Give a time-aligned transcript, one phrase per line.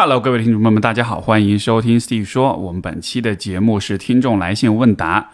[0.00, 2.54] Hello，各位听众朋友们，大家好，欢迎收听 Steve 说。
[2.56, 5.30] 我们本期的节目是听众来信问答，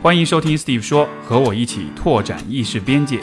[0.00, 3.18] 欢迎收听 Steve 说，和我一起拓展意识边界。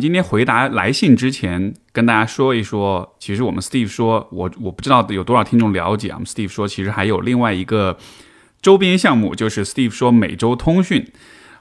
[0.00, 6.14] 今天回答来信之前，跟大家说一说，其实我们 Steve 说，我我不知道有多少听众了解啊。
[6.16, 7.98] 我们 Steve 说，其实还有另外一个
[8.60, 11.06] 周边项目，就是 Steve 说每周通讯。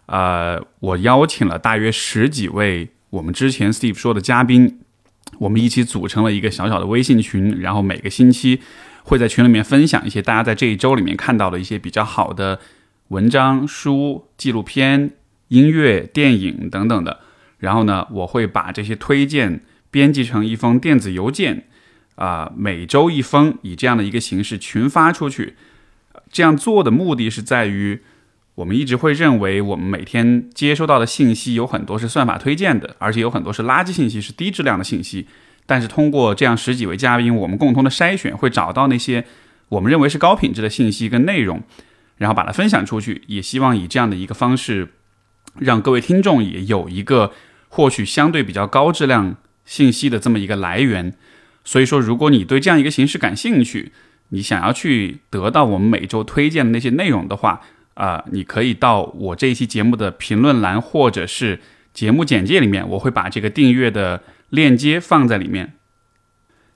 [0.07, 4.79] 呃，我邀请了大约十几位我们之前 Steve 说的嘉宾，
[5.40, 8.62] 我们一起组成了一个小小的微信群，然后每个星期
[9.04, 12.59] 会在群里面分享一些大家在这一周里面看到的一些比较好的
[13.07, 15.12] 文章、书、纪录片、
[15.48, 17.21] 音乐、电影等等的。
[17.66, 21.66] 然后呢，我会把这些推荐编辑成一封电子邮件，
[22.14, 25.55] 啊，每周一封，以这样的一个形式群发出去。
[26.32, 28.02] 这样做的目的是在于，
[28.54, 35.26] 我们一直会认为我们每天接收到的信息有很多是算法推荐的，而且有很多是垃圾信息，是低质量的信息。
[35.66, 39.26] 但是通过这样十几位嘉宾，我们共同的筛选，会找到那些
[39.70, 41.63] 我们认为是高品质的信息跟内容，
[42.18, 43.24] 然后把它分享出去。
[43.26, 44.90] 也希望以这样的一个方式。
[45.57, 47.32] 让各位听众也有一个
[47.76, 51.13] 获取相对比较高质量信息的这么一个来源。
[51.65, 53.91] 所以说，如果你对这样一个形式感兴趣，
[54.29, 57.59] 你想要去得到我们每周推荐的那些内容的话，
[57.95, 61.59] 啊，你可以到我这一期节目的评论栏或者是
[61.93, 65.73] 节目简介里面，我会把这个订阅的链接放在里面。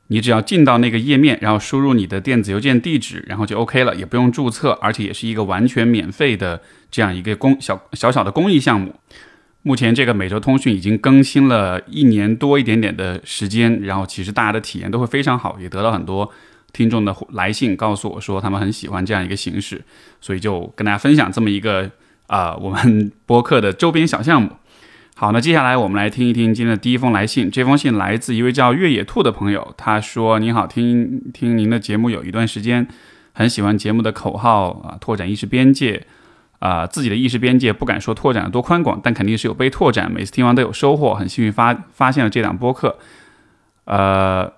[0.07, 8.95] 你只要进到那个页面，然后输入你的电子邮件地址，然后就 OK 了，也不用注册，而且也是一个完全免费的这样一个公小小小的公益项目。
[9.69, 16.27] 目前这个每周通讯已经更新了一年多一点点的时间，然后其实大家的体验都会非常好，也得到很多
[16.73, 19.79] 听众的来信，告诉我说他们很喜欢这样一个形式，
[20.19, 21.87] 所以就跟大家分享这么一个
[22.25, 24.49] 啊我们播客的周边小项目。
[25.15, 27.51] 好，那接下来我们来听一听今天的第一封来信。
[27.51, 32.87] 这封信来自一位叫越野兔的朋友，他说：“您好，听听您的节目有一段时间，
[33.33, 36.07] 很喜欢节目的口号啊，拓展意识边界
[36.59, 40.11] 啊，自己的意识边界不敢说拓展的多宽广，但肯定是有被拓展。
[40.11, 42.99] 每次听完都有收获，很幸运发发现了这档播客。
[43.85, 44.51] 呃，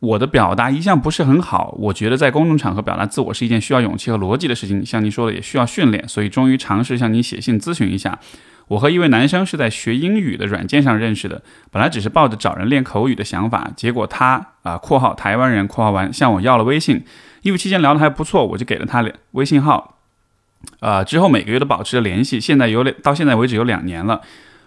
[0.00, 8.18] 我的表达一向不是很好，我觉得在公众场合表达自我是一件需要勇气和逻辑的事情，像您说的也需要训练，所以终于尝试向您写信咨询一下。”
[8.68, 11.40] 我和一位男生是在学英语的软件上认识的，
[11.70, 17.04] 本来只是抱着找人练口语的想法，结果他啊（括号台湾人）（括号完）向我要了微信，
[17.42, 19.95] 因为期间聊得还不错，我就给了他微信号，
[20.80, 24.20] 呃，之后每个月都保持着联系，现在有两到现在为止有两年了，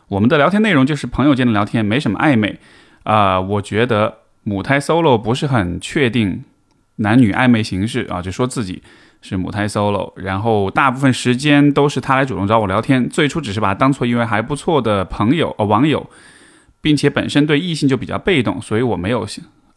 [0.07, 2.59] 我们的聊天内容就是朋友间的聊天，没什么暧昧，
[3.03, 6.43] 啊，我觉得母胎 solo 不是很确定
[6.97, 8.81] 男女暧昧形式啊，就说自己。
[9.21, 13.09] 是母胎 solo，然后大部分时间都是他来主动找我聊天。
[13.09, 16.09] 最初只是把他当做一位还不错的朋友呃网友，
[16.79, 19.27] 并且本身对异性就比较被动，所以我没有。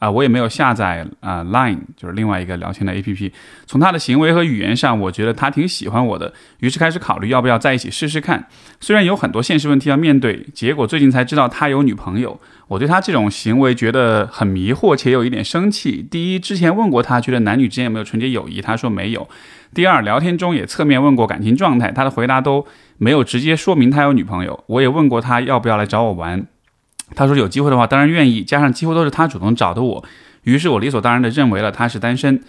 [0.03, 3.31] 啊，我也没有下载啊，Line 就是另外一个聊天的 APP。
[3.67, 8.49] 从他的行为和语言上，我觉得他挺喜欢我的，于是开始考虑要不要在一起试试看。
[8.81, 12.41] 虽然有很多现实问题要面对，结果最近才知道他有女朋友。
[12.67, 16.05] 我对他这种行为觉得很迷惑，且有一点生气。
[16.11, 19.29] 第一，之前问过他，觉得男女之间有没有纯洁友谊，他说没有。
[19.73, 22.67] 第二，聊天中也侧面问过感情状态，他的回答都
[22.99, 24.65] 没有直接说明他有女朋友。
[24.67, 26.45] 我也问过他要不要来找我玩。
[27.15, 28.43] 他说有机会的话，当然愿意。
[28.43, 30.05] 加上几乎都是他主动找的我，
[30.43, 32.43] 于是我理所当然的认为了他是单身。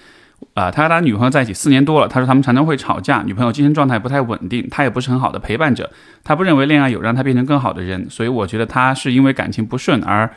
[0.55, 2.07] 啊，他和他女朋友在一起四年多了。
[2.07, 5.89] 他说他们常常会吵架，女朋友精神状态不太稳定，他也不是很好的陪伴者。
[6.21, 10.29] 他不认为恋爱有让他变成更好的人，所以我觉得他是因为感情不顺而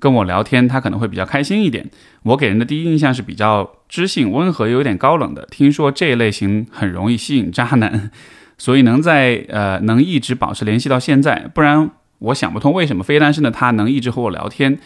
[0.00, 1.88] 跟我聊天，他可能会比较开心一点。
[2.24, 5.46] 我给人的第一印象是比较知性、温和又有点高冷的。
[5.48, 8.10] 听说这一类型很容易吸引渣男，
[8.58, 11.88] 所以能在呃能一直保持联系到现在，不然。
[12.22, 14.78] 我想不通为什么非单身的他能一直和我聊天，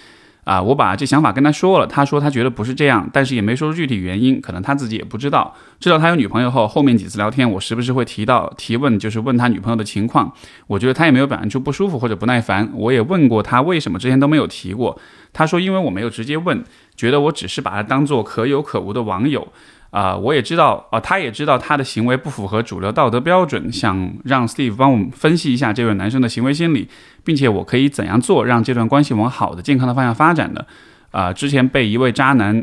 [0.45, 5.55] 啊，我把这想法跟他说了，他说他觉得不是这样，但是也没说出具体原因，可能他自己也不知道。
[5.79, 10.33] 知道他有女朋友后，后面几次聊天，我时不时会提到提问，就是问他女朋友的情况。
[10.67, 12.71] 我觉得他也没有表现出不舒服或者不耐烦。
[12.75, 14.99] 我也问过他为什么之前都没有提过，
[15.33, 16.65] 他说因为我没有直接问，
[16.97, 19.47] 觉得我只是把他当做可有可无的网友。
[19.91, 26.89] 啊，我也知道啊，他也知道他的行为不符合主流道德标准，想让 Steve 帮我们分析一下这位男生的行为心理，
[27.25, 30.67] 并且我可以怎样做，让这段关系往好的、健康的方向发展的。
[31.13, 32.63] 啊，之前被一位渣男，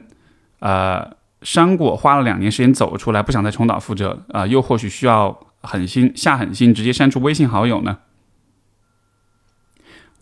[0.60, 7.98] 呃，伤过，花了两年时间走出来，不想再重蹈覆辙啊，又或许需要狠心下狠心，直接删除微信好友呢？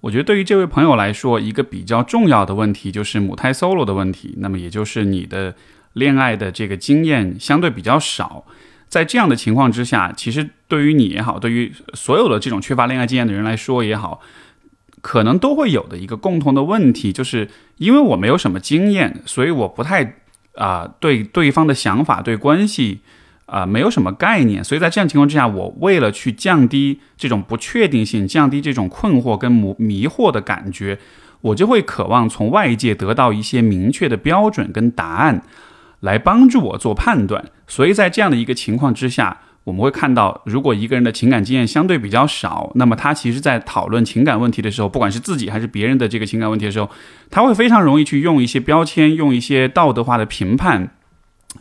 [0.02, 5.56] 我觉得对于这位朋友来说，一个比较重要的问题就是母胎 solo 的问题，那么也就是你的。
[5.94, 8.46] 恋爱的这个经验相对比较少，
[8.88, 14.22] 在这样的情况之下，其实对于你也好，对于所有的这种缺乏恋爱经验的人来说也好，
[15.02, 20.18] 可能都会有的一个共同的问题，就是因为我没有什么经验，所以我不太
[20.56, 23.00] 啊对对方的想法、对关系
[23.46, 31.00] 啊没有什么概念，所以在这样情况之下，我为了去降低这种不确定性，降低这种困惑跟迷迷惑的感觉，
[31.42, 35.42] 我就会渴望从外界得到一些明确的标准跟答案。
[36.02, 46.90] 来帮助我做判断，所以在这样的一个情况之下，我们会看到，如果一个人的情感经验相对比较少，那么他其实在讨论情感问题的时候，不管是自己还是别人的这个情感问题的时候，
[47.30, 50.96] 他会非常容易去用一些标签，用一些道德化的评判，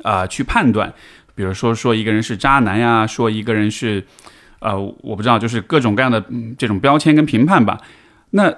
[0.02, 0.94] 啊，去判断，
[1.34, 4.06] 比如说说一个人是渣男呀，说一个人是，
[4.60, 6.24] 呃，我不知道，就是各种各样的
[6.56, 7.78] 这种标签跟评判吧。
[8.30, 8.54] 那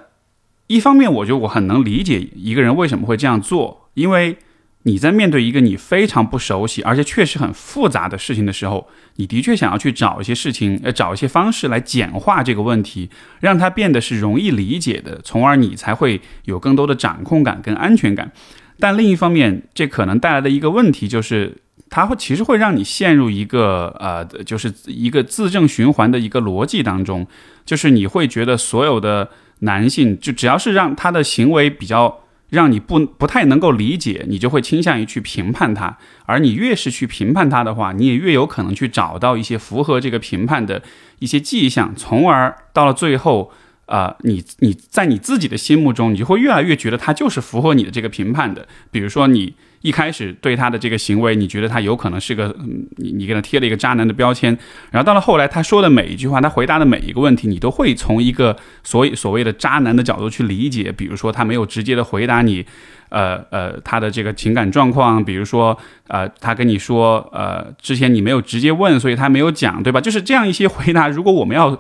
[0.69, 4.39] 一方面，我觉得我很能理解一个人为什么会这样做，因为。
[4.85, 13.09] 你在面对一个你非常不熟悉，而且确实很复杂的事情的时候，你的确想要去找一些事情，呃，找一些方式来简化这个问题，
[13.39, 18.33] 让它变得是容易理解的，从而你才会有更多的掌控感跟安全感。
[18.81, 21.57] 但另一方面，这可能带来的一个问题就是，
[21.89, 27.25] 它会其实会让你陷入一个呃，就是一个自证循环的一个逻辑当中，
[27.65, 29.31] 就是你会觉得所有的
[29.61, 32.22] 男性，就只要是让他的行为比较。
[32.53, 35.97] 让你不不太能够理解，你就会倾向于去评判它，
[36.27, 40.83] 而你越是去评判它的话，你也越有可能去找到一些符合这个评判的
[41.19, 43.51] 一些迹象，从而到了最后，
[43.87, 49.55] 啊，你你在你自己的心目中，你就会越来越觉得它就是符合你的这个评判的，比如说你。
[49.83, 52.55] 一开始对他的这个行为，你觉得他有可能是个，
[52.97, 54.57] 你你给他贴了一个渣男的标签，
[54.91, 60.91] 然后到了后来他说的每一句话，他回答的每一个问题，你都会从一个所所谓的渣男的角度去理解。
[60.93, 62.65] 比如说他没有直接的回答你，
[63.09, 65.77] 呃呃，他的这个情感状况，比如说
[66.07, 70.01] 呃，他跟你说，呃，之前你没有直接问，所以他没有讲，对吧？
[70.01, 71.79] 就是这样一些回答，如果我们要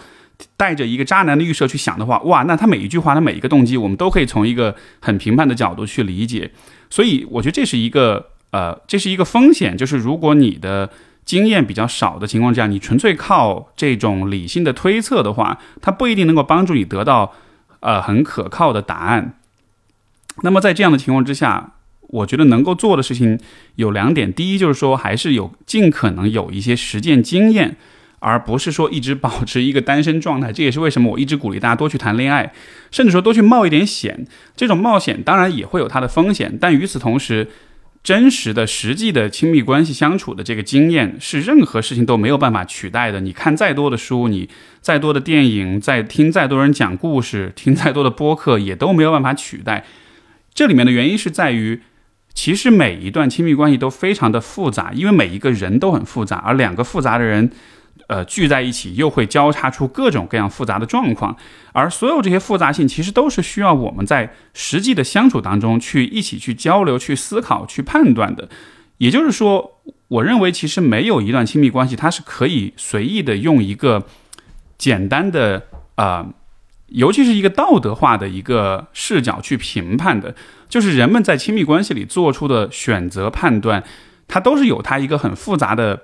[0.56, 6.50] 带着一个渣男的预设去想的话，哇，那他每一句话，他每一个动机，我们都可以从一个很评判的角度去理解。
[6.90, 10.90] 所以我觉得这是一个呃，这是一个风险，就是如果你的
[11.24, 17.32] 经验比较少的情况下，你纯粹靠这种理性的推测的话，它不一定能够帮助你得到
[17.80, 19.38] 呃很可靠的答案。
[20.42, 21.72] 那么在这样的情况之下，
[22.08, 23.38] 我觉得能够做的事情
[23.76, 27.76] 有两点，第一就是说还是有尽可能有一些实践经验。
[28.22, 32.52] 而不是说一直保持一个单身状态，这也是为什么我一直鼓励大家多去谈恋爱，
[32.92, 34.24] 甚至说多去冒一点险。
[34.56, 37.48] 这种冒险当然也会有它的风险，但与此同时，
[38.04, 43.20] 真实的、实际的亲密关系相处的这个经验是任何事情都没有办法取代的。
[43.20, 44.48] 你看再多的书，你
[44.80, 49.84] 再多的电影，再听再多人讲故事，听再多的播客，也都没有办法取代。
[50.54, 51.80] 这里面的原因是在于，
[52.32, 57.50] 其实每一段亲密关系都非常的复杂，因为每一个人都很复杂，而两个复杂的人。
[58.08, 61.34] 呃，聚在一起又会交叉出各种各样复杂的状况，
[61.72, 68.48] 而所有这些复杂性其实都是需要我们在实际的相处当中去一起去交流、去思考、去判断的。
[68.98, 74.04] 也就是说，我认为其实没有一段亲密关系它是可以随意的用一个
[74.76, 75.62] 简单的
[75.94, 76.26] 啊，
[76.88, 80.34] 尤其是一个道德化的一个视角去评判的。
[80.68, 83.82] 就是人们在亲密关系里做出的选择判断，
[84.28, 85.98] 它都是有它一个很复杂的。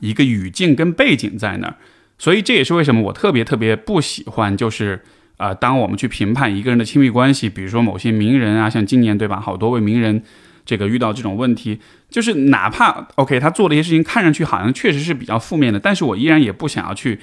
[0.00, 1.76] 一个语境跟背景在那儿，
[2.18, 5.02] 所以这也是为什么我特别特别不喜欢，就是
[5.38, 10.22] 啊，当我们去评判一个人的亲密关系，比如说某些名人啊，像今年对吧，好多位名人
[10.64, 17.18] 这个遇到这种问题，就是哪怕 OK，他做的一些事情看上去好像确实是比较负面的，但是我依然也不想要去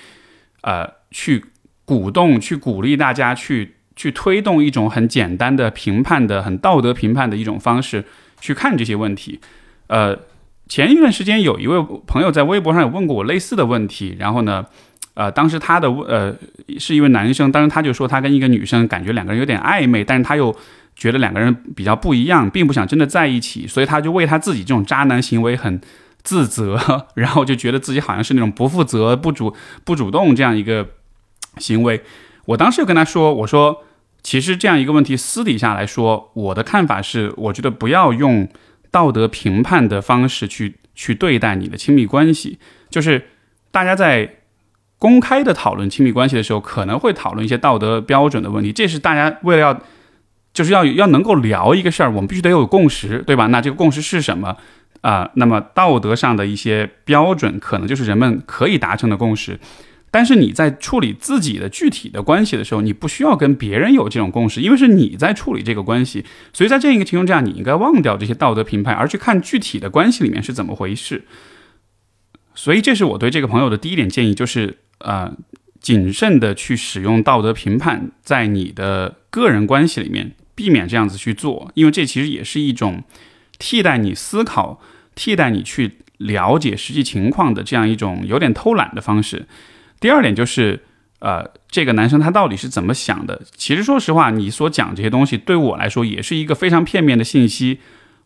[0.62, 1.46] 呃去
[1.86, 8.06] 鼓动、去鼓励大家去去推动一种很简单的评判的、很道德评判的一种方式
[8.40, 9.40] 去看这些问题，
[9.88, 10.18] 呃。
[10.68, 14.66] 前一段时间，有一位朋友在微博上有问过我类似的问题，然后呢，
[15.14, 16.34] 呃，当时他的呃
[16.80, 20.56] 是一位男生，当时他就说他跟一个女生感觉两个人有点暧昧，但是他又
[20.96, 25.80] 觉得两个人比较不一样，并不想真的在一起，所以他就为他自己这种渣男行为很
[26.24, 29.54] 自责， 然后就觉得自己好像是那种不负责、不主
[29.84, 30.88] 不主动这样一个
[31.58, 32.02] 行为。
[32.46, 33.84] 我当时就跟他说，我说
[34.24, 38.48] 其实这样一个问题私底下来说，我的看法是，我觉得不要用。
[38.94, 42.60] 道德评判的方式去去对待你的亲密关系，
[42.92, 43.26] 就是
[43.72, 44.36] 大家在
[45.00, 48.72] 公开的讨论亲密关系的时候，可能会讨论一些道德标准的问题。
[48.72, 49.82] 这是大家为了要，
[50.54, 53.48] 就是要要能够聊一个事儿，我们必须得有共识，对吧？
[53.48, 54.56] 那这个共识是什么
[55.02, 55.32] 啊？
[55.34, 59.60] 那么道德上的一些标准，可能就是人们可以达成的共识。
[60.14, 66.24] 但是你在处理自己的具体的关系的时候，你不需要跟别人有这种共识，因为是你在处理这个关系。
[66.54, 71.26] 所以在这样一个情况下，你应该忘掉这些道德评判，而去看具体的关系里面是怎么回事。
[72.54, 75.36] 所以这是我对这个朋友的第一点建议，就是呃，
[75.82, 83.04] 谨慎的去使用道德评判，在你的个人关系里面，避免这样子去做，因为这其实也是一种
[83.58, 84.80] 替代你思考、
[85.16, 89.48] 替代你去了解实际情况的这样一种有点偷懒的方式。
[90.04, 90.82] 第二点就是，
[91.20, 93.42] 呃，这个男生他到底是怎么想的？
[93.56, 97.80] 其实说实话，你所讲这些东西对我来说也是一个非常片面的信息。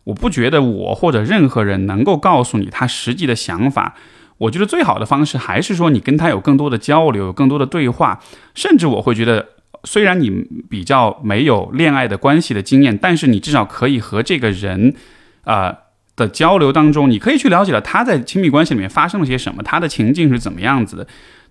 [0.06, 3.94] 我不觉得我或者任何人能够告诉你他实际的想法。
[4.40, 8.20] 我觉得最好的方式还是说你跟他有更多的交流，有更多的对话。
[8.56, 9.50] 甚至我会觉得，
[9.84, 10.32] 虽然你
[10.68, 14.96] 比较没有恋爱的关系的经验，但是你至少可以和这个人，
[15.44, 15.78] 啊
[16.16, 21.06] 的交流当中，你可以去了解到他在亲密关系里面发生了些什么，他的情境是怎么样子的。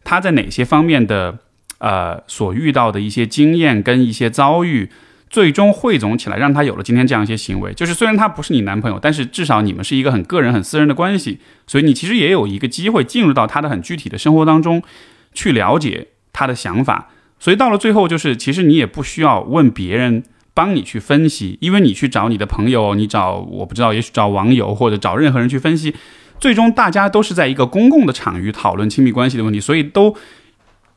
[0.07, 1.41] 他在哪些方面的
[1.79, 4.89] 呃所遇到的一些经验跟一些遭遇，
[5.29, 7.75] 最终汇总起来，让他有了今天这样一些行为。
[7.75, 14.81] 就是虽然他不是你男朋友，但是至少你们是一个很个人、很私人的关系，所以你其实也有一个机会进入到他的很具体的生活当中，
[15.35, 17.09] 去了解他的想法。
[17.41, 20.23] 所以到了最后，就是其实你也不需要问别人
[20.55, 25.93] 帮你去分析，因为你去找你的朋友，你找我不知道，也许找网友或者找任何人去分析。
[26.39, 30.15] 最终，大家都是在一个公共的场域讨论亲密关系的问题，所以都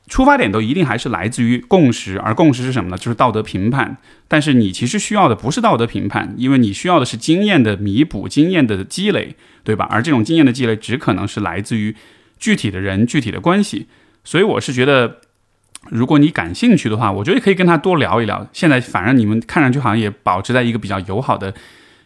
[0.08, 2.98] 出发点都一定还是来自于共识，而共识是什么呢？
[2.98, 3.98] 就是道德评判。
[4.28, 9.88] 但是你其实需要的不是道德评判，因为你需要的是经验的弥补、经验的积累，对吧？
[9.90, 11.96] 而这种经验的积累只可能是来自于
[12.38, 13.88] 具体的人、具体的关系。
[14.24, 15.18] 所以我是觉得，
[15.90, 18.48] 如果你感兴趣的话，我觉得可以跟他多聊一聊。
[18.52, 21.54] 现在反正你们看上去好像也保持在一个比较友好的。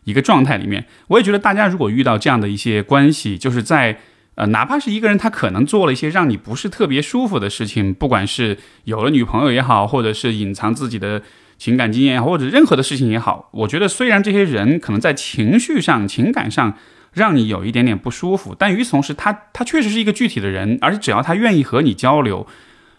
[0.04, 4.00] 一个状态里面，我也觉得大家如果遇到这样的一些关系，就是在
[4.36, 11.22] 呃，哪怕是一个人他可能做了一些让你不是特别舒服的事情，不管是有了女朋友也好，或者是隐藏自己的
[11.60, 16.76] 情感经验，或者任何的事情也好，我觉得虽然这些人可能在情绪上、情感上
[17.14, 22.48] 让你有一点点不舒服，但与此同时，他他确实是一个具体的人，而且只要他愿意和你交流，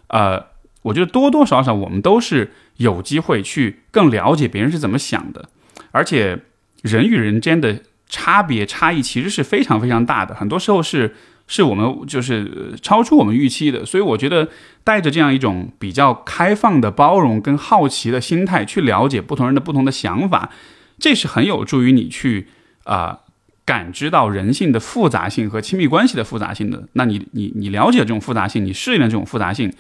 [0.06, 0.46] 呃，
[0.82, 5.48] 我觉得多多少少我们都是有机会去更了解别人是怎么想的，
[5.90, 6.38] 而且。
[6.84, 11.14] 人与人间的差别差异其实是非常非常大的，很多时候是
[11.46, 14.46] 是我们就是超出我们预期的，所以我觉得
[14.84, 20.50] 带着这样一种比较开放的包容跟好奇的心态去了解不同人的不同的想法，
[20.98, 22.48] 这是很有助于你去
[22.84, 23.20] 啊
[23.64, 26.86] 感知到人性的复杂性和亲密关系的复杂性的。
[26.92, 29.72] 那你你你了解这种复杂性，你适应了这种复杂性，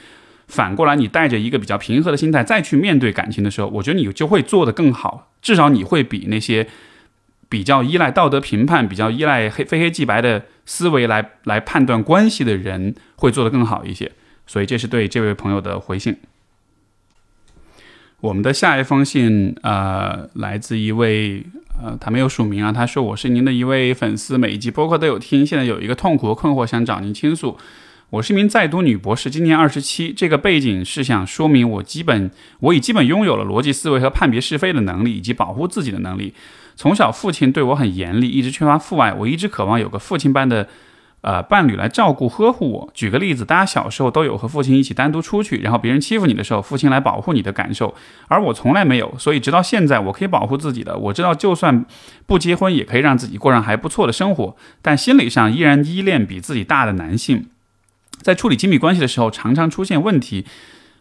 [0.48, 6.66] 反过来你带着一个比较平和的心态再去面对感情的时候，我觉得你就会做得更好，至少你会比那些。
[7.54, 14.10] 比较依赖道德评判、比较依赖黑非黑即白的思维来来判断关系的人，会做得更好一些。
[14.44, 16.16] 所以这是对这位朋友的回信。
[18.18, 21.46] 我们的下一封信，呃，来自一位，
[21.80, 22.72] 呃，他没有署名啊。
[22.72, 25.46] 他说：“我是您的一位粉丝，每一集播客都有听。
[25.46, 27.56] 现在有一个痛苦和困惑想找您倾诉。
[28.10, 30.12] 我是一名在读女博士，今年二十七。
[30.12, 36.34] 这个背景是想说明我基本我已基本拥有了逻辑思维和判别是非的能力，以及保护自己的能力。”
[36.76, 39.12] 从小，父亲对我很严厉，一直缺乏父爱。
[39.12, 40.68] 我一直渴望有个父亲般的，
[41.20, 42.90] 呃，伴侣来照顾、呵护我。
[42.92, 47.94] 举个例子，大家小时候都有和父亲一起单独出去，然后别人欺负你的时候，父亲来保护你的感受，
[48.28, 49.14] 而我从来没有。
[49.18, 50.98] 所以，直到现在，我可以保护自己的。
[50.98, 51.86] 我知道，就算
[52.26, 57.46] 不结婚，也可以让自己过上还不错的生活，但心理上依然依恋比自己大的男性。
[58.20, 60.44] 在处理亲密关系的时候，常常出现问题。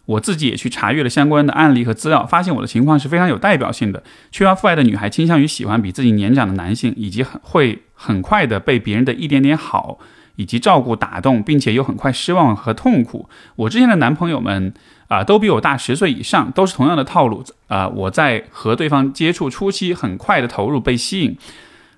[0.05, 4.03] 我自己也去查阅了相关的案例和资料，发现我的情况是非常有代表性的。
[4.31, 10.00] 缺乏父爱的女孩倾向于喜欢比自己年长的男性，以及很会很快的被别人的一点点好
[10.36, 13.29] 以及照顾打动，并且又很快失望和痛苦。
[13.55, 14.74] 我之前的男朋友们
[15.07, 17.88] 啊，都比我大十岁以上，都是同样的套路啊。
[17.88, 21.38] 我在和对方接触初期，很快的投入被吸引。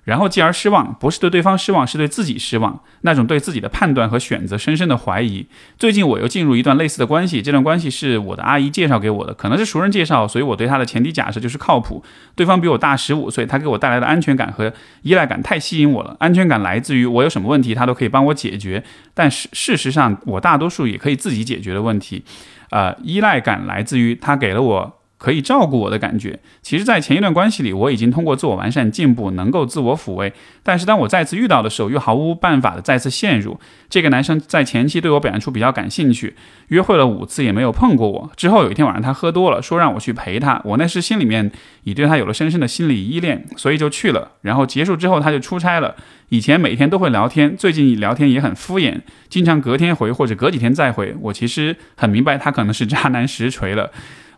[0.06, 2.80] 然后继而失望，不是对对方失望，是对自己失望。
[3.00, 5.44] 那种对自己的判断和选择深深的怀疑。
[5.76, 12.04] 最近我又进入一段类似的关系，这段关系是我的阿姨介绍给我的，可能是熟人介绍，所以我对他的前提假设就是靠谱。
[12.36, 14.72] 对方比我大十五岁，他给我带来的安全感和
[15.02, 16.16] 依赖感太吸引我了。
[16.20, 22.24] 安全感来自于我有什么问题，他都可以帮我解决，但是事实上我大多数也可以自己解决的问题。
[22.70, 26.38] 呃，依赖感来自于他给了我可以照顾我的感觉。
[26.62, 30.32] 其实，在前一段关系里，我已经通过自我完善进步，能够自我抚慰。
[30.62, 33.58] 但是，当我再次遇到的时候，又毫无办法的再次陷入。
[33.88, 36.34] 这个男生在前期对我表现出比较感兴趣，
[36.68, 38.30] 约会了五次也没有碰过我。
[38.36, 40.60] 之后有一天晚上，他喝多了，说让我去陪他。
[40.64, 41.50] 我那时心里面
[41.84, 44.32] 已对他有了深深的心理依恋，所以就去了。
[44.42, 45.96] 然后结束之后，他就出差了。
[46.28, 51.14] 以前每天都会聊天，最近聊天也很敷衍，经常隔天回或者隔几天再回。
[51.20, 53.92] 我其实很明白，他可能是渣男实锤了。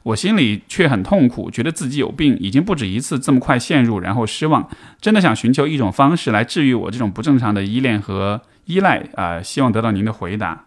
[0.08, 4.66] 我心里却很痛苦，觉得自己有病，已经不止一次这么快陷入，然后失望，
[5.02, 9.42] 真的想寻求一种方式来治愈我这种不正常的依恋和依赖啊！
[9.42, 10.64] 希望得到您的回答。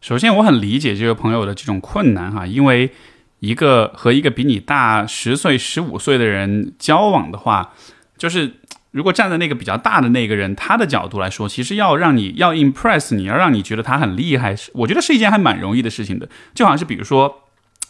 [0.00, 2.90] 首先，我很理解这位朋友的这种困难哈，因为
[3.38, 7.74] 一个和一个比你大十岁、十五岁的人交往的话，
[8.18, 8.54] 就是
[8.90, 17.42] 如果站在那个比较大的那个人他的角度来说，其实要让你要 impress 你要让你觉得他很厉害，我觉得是一件还蛮容易的事情的，就好像是比如说。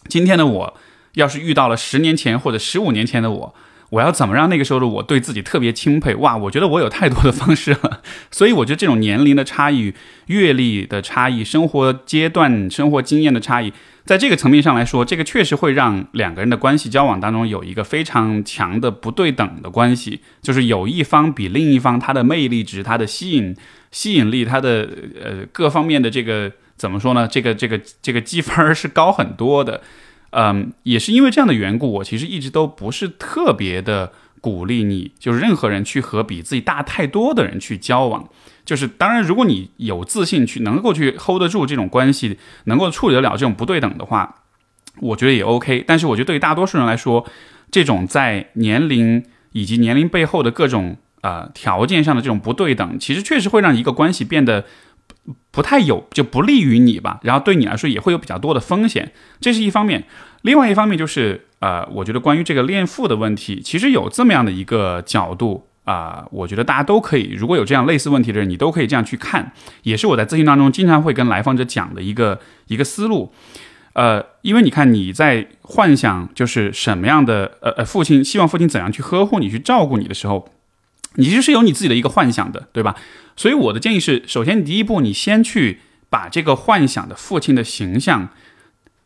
[0.09, 0.77] 今天的我，
[1.15, 3.55] 要是遇到了十年前或者十五年前的我，
[3.91, 6.15] 我要怎么让那个时候的我对自己特别钦佩？
[6.17, 8.03] 哇，我觉得我有太多的方式了。
[8.31, 9.93] 所以我觉得这种年龄的差异、
[10.27, 13.73] 阅历的差异、生活阶段、生活经验的差异，
[14.05, 23.55] 在这个层面上来说，这个确实会让两个人的关系交往当中有一个非常强的不对等的关系，就是有一方比另一方他的魅力值、他的吸引
[23.91, 24.89] 吸引力、他的
[25.23, 26.51] 呃各方面的这个。
[26.81, 27.29] 怎么说呢？
[27.29, 29.83] 这个这个这个积分是高很多的，
[30.31, 38.27] 嗯，也是因为这样的缘故，我其实一直都不是特别的鼓励你，就是任何人去和比自己大太多的人去交往。
[38.65, 44.37] 就是当然，如果你有自信去能够去 hold 得住这种关系，能够处理得了这种不对等的话，
[45.01, 45.85] 我觉得也 OK。
[45.87, 47.27] 但是我觉得对于大多数人来说，
[47.71, 49.23] 这种在年龄
[49.53, 54.65] 以及年龄背后的各种呃条件上的这种不对等，其实确实会让一个关系变得。
[55.53, 60.05] 不太有就不利于你吧，然后对你来说也会有比较多的风险，这是一方面。
[60.43, 69.53] 另外一方面就是，呃，我觉得关于这个恋父的问题，其实有这么样的一个角度啊，我觉得大家都可以，如果有这样类似问题的人，你都可以这样去看，
[69.83, 73.33] 也是我在咨询当中经常会跟来访者讲的一个一个思路。
[73.95, 80.49] 呃，因为你看你在幻想就是什么样的呃呃父亲希望父亲怎样去呵护你去照顾你的时候。
[81.15, 82.95] 你其实是有你自己的一个幻想的，对吧？
[83.37, 88.29] 所以我的建议是，首先第一步，你先去把这个幻想的父亲的形象，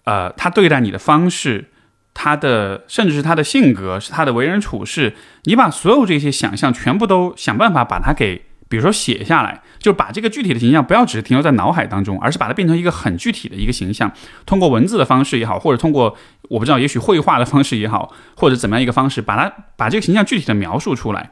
[0.04, 1.70] 呃，他对待你的方式，
[2.12, 14.12] 他的甚至是他的性格，是他的为人处事，你把所有这些想象全部都想办法把它给，比如说写下来，就把这个具体的形象不要只是停留在脑海当中，而是把它变成一个很具体的一个形象，
[14.44, 16.16] 通过文字的方式也好，或者通过
[16.50, 21.30] 我不知道，也许绘画的方式也好，或者怎么样一个方式，把它把这个形象具体的描述出来。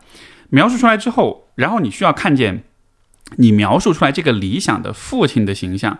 [0.55, 2.65] 描述出来之后，然后你需要看见
[3.37, 5.99] 你描述出来这个理想的父亲的形象。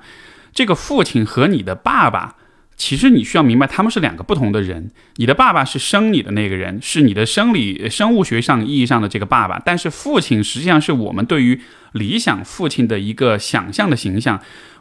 [0.53, 2.37] 这个父亲和你的爸爸，
[2.77, 4.91] 其实你需要明白，他们是两个不同的人。
[5.17, 11.59] 你的爸爸是生你的那个人，是你的生理生物学上意义上的这个爸爸，但是父亲实际上是我们对于
[11.93, 14.39] 理想父亲的一个想象的形象。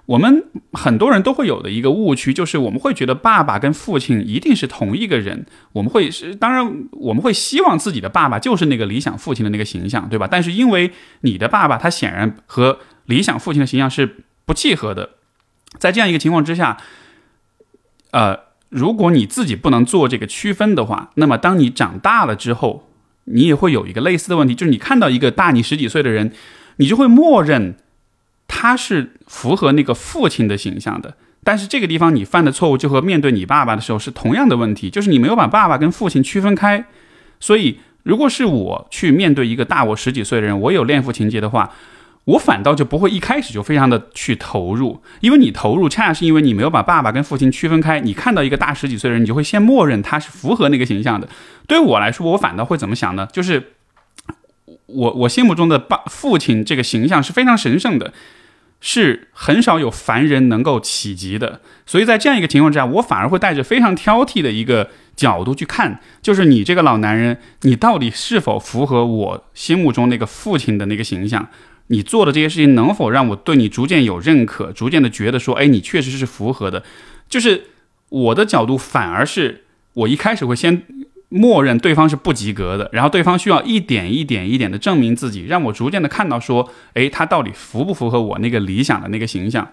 [0.08, 5.46] 我们很多人都会有的一个误区，就是我们会觉得爸爸跟父亲一定是同一个人。
[5.74, 10.28] 我们会是当然，我们会希望自己的爸爸就是那个理想父亲的那个形象，对吧？
[10.30, 15.12] 但是因为你的爸爸他显然和理想父亲的形象是不契合的，
[15.78, 16.78] 在这样一个情况之下，
[18.10, 18.38] 呃，
[18.70, 22.90] 如果你自己不能做这个区分的话，那么当你长大了之后，
[23.26, 26.34] 你也会有一个类似的问题，就是你看到一个大你十几岁的人，
[26.78, 27.78] 你就会默认。
[28.54, 36.86] 他是符合那个父亲的形象的，但是这个地方你犯的错误就和面对你爸爸的时候是同样的问题，就是你没有把爸爸跟父亲区分开。
[37.40, 41.72] 所以，如果是我去面对一个大我十几岁的人，我有恋父情节的话，
[42.26, 48.02] 我反倒就不会一开始就非常的去投入，因为你投入恰恰是因为你没有把爸爸跟父亲区分开。
[48.02, 51.28] 你看到一个大十几岁的人，你就会先默认他是符合那个形象的。
[51.66, 53.26] 对我来说，我反倒会怎么想呢？
[53.32, 53.72] 就是
[54.86, 58.14] 我我心目中的爸父亲这个形象是非常神圣的。
[58.82, 71.48] 是很少有凡人能够企及的，所以在这样一个情况之下，我反而会带着非常挑剔的一个角度去看，就是你这个老男人，你到底是否符合我心目中那个父亲的那个形象？
[71.88, 76.84] 你做的这些事情能否让我对你逐渐有认可，逐渐的觉得说，哎，你确实是符合的？
[77.30, 77.68] 就是
[78.10, 80.84] 我的角度反而是我一开始会先。
[81.34, 89.70] 默认对方是不及格的，然后对方需要一点一点一点的证明自己，让我逐渐的看到说，诶，他到底符不符合我那个理想的那个形象？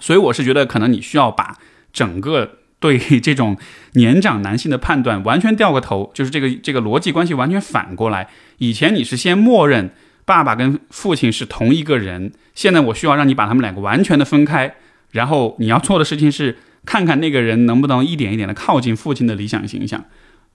[0.00, 1.56] 所以我是觉得，可能你需要把
[1.92, 3.56] 整个对这种
[3.92, 8.28] 年长男性的判断完全掉个头，就是这个这个逻辑关系完全反过来。
[8.58, 9.90] 以前你是先默认
[10.24, 14.74] 爸爸跟父亲是同一个人，现在我需要让你把他们两个完全的分开，
[15.12, 20.04] 然后你要做的事情是看看那个人能不能一点一点的靠近父亲的理想形象。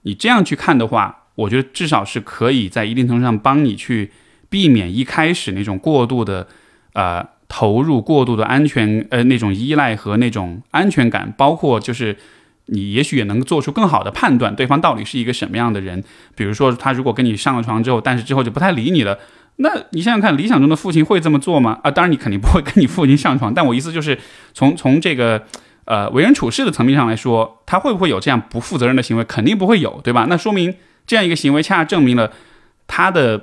[0.06, 4.12] 你这样去看的话，我觉得至少是可以在一定程度上帮你去
[4.48, 6.46] 避免一开始那种过度的
[6.92, 12.16] 呃投入、过度的安全呃那种依赖和那种安全感，包括就是
[12.66, 16.02] 你也许也能做出更好的判断，对方到底是一个什么样的人。
[16.36, 19.18] 比如说，他如果跟你上了床之后，但是之后就不太理你了。
[19.56, 21.80] 那你想想看，理想中的父亲会这么做吗？
[21.82, 23.52] 啊，当然你肯定不会跟你父亲上床。
[23.52, 24.16] 但我意思就是，
[24.54, 25.44] 从从这个
[25.86, 29.24] 呃为人处事的层面上来说，他会不会有这样不负责任的行为？
[29.24, 30.26] 肯定不会有，对吧？
[30.28, 30.74] 那说明
[31.06, 32.30] 这样一个行为恰恰证明了
[32.86, 33.40] 他的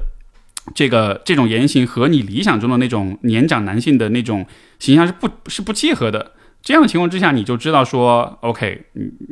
[0.75, 4.45] 这个这种言行和你理想中的那种年长男性的那种
[4.79, 6.31] 形象是不是不契合的。
[6.61, 8.85] 这样的情况之下，你就知道说，OK，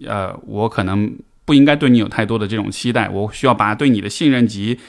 [0.05, 4.79] 呃，我可能不应该对你有太多的这种期待，我需要把对你的信任及。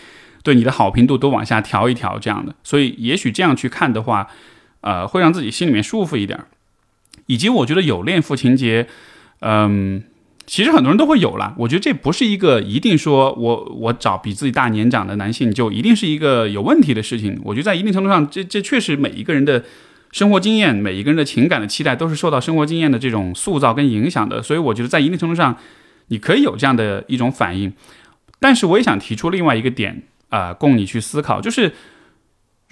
[0.44, 4.26] 对你的好评度都往下调一调，这样的，所以也许这样去看的话，
[4.80, 6.36] 呃，会让自己心里面舒服一点。
[7.26, 8.86] 以及我觉得有恋父情节，
[9.40, 10.02] 嗯，
[10.46, 11.54] 其实很多人都会有啦。
[11.58, 17.40] 我觉得这不是一个一定说我我找比自己大年长的男性就一定是一个有问题的事情。
[17.44, 19.64] 我觉得在一定程度上，这这确实每一个人的
[20.10, 24.42] 生活经验、每一个人的情感的期待都是受到生活经验的这种塑造跟影响的。
[24.42, 25.56] 所以我觉得在一定程度上，
[26.08, 27.72] 你可以有这样的一种反应。
[28.40, 30.02] 但是我也想提出另外一个点。
[30.32, 31.70] 啊，供你去思考，就是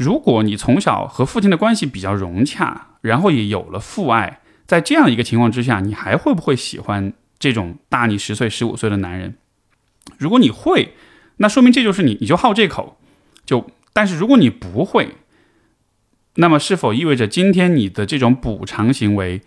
[0.00, 9.34] 如果你从小和父亲的关系比较融洽，然后也有了父爱，在这样一个情况之下，你还会不会喜欢这种大你十岁、十五岁的男人？
[10.16, 10.94] 如果你会，
[11.36, 12.98] 那说明这就是你，你就好这口。
[13.44, 15.16] 就，但是如果你不会，
[16.36, 19.42] 那么是否意味着今天你的这种补偿行为，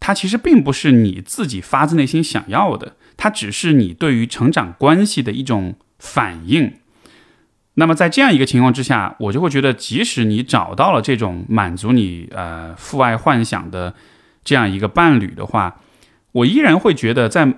[0.00, 6.72] 它其实并不是你自己发自内心想要的，它只是你对于成长关系的一种反应？
[7.78, 13.94] 那么在这样一个情况之下，我就会觉得，即使你找到了这种满足你呃父爱幻想的
[14.42, 15.76] 这样一个伴侣的话，
[16.32, 17.54] 我依然会觉得，在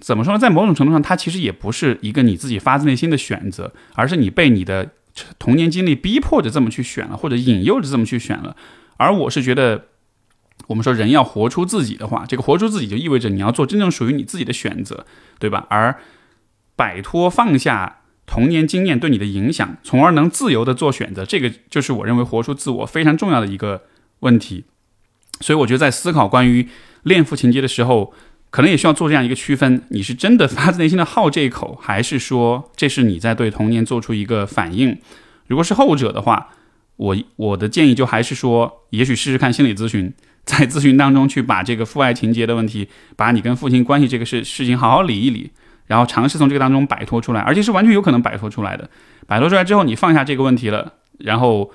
[0.00, 4.90] 怎么说呢，在某种程度上，它其实也不是一个你自己发自内心的选择，而是你被你的
[5.38, 8.56] 童年经历逼迫着这么去选了，或者引诱着这么去选了。
[8.96, 9.84] 而我是觉得，
[10.66, 15.06] 我们说人要活出自己的话，这个活出自己就意味着你要做真正属于你自己的选择，
[15.38, 15.66] 对吧？
[15.70, 15.96] 而
[16.74, 17.98] 摆脱放下。
[18.32, 23.82] 童年经验对你的影响，从而能自由的做选择，这个就是我认为活出自我非常重要的一个
[24.20, 24.64] 问题。
[25.42, 26.66] 所以我觉得在思考关于
[27.02, 28.14] 恋父情节的时候，
[28.48, 34.98] 可能也需要做这样一个区分：你是真的发自内心的好这一口，还是说这是你在对童年做出一个反应？
[35.46, 36.48] 如果是后者的话，
[36.96, 40.10] 我我的建议就还是说，也许试试看心理咨询，
[40.46, 45.50] 在咨询当中去把这个父爱情节的问题，把你跟父亲关系这个事事情好好理一理。
[45.86, 48.88] 然后尝试从这个当中摆脱出来，而且是完全有可能摆脱出来的。
[49.26, 51.70] 摆脱出来之后，你放下这个问题了，然后，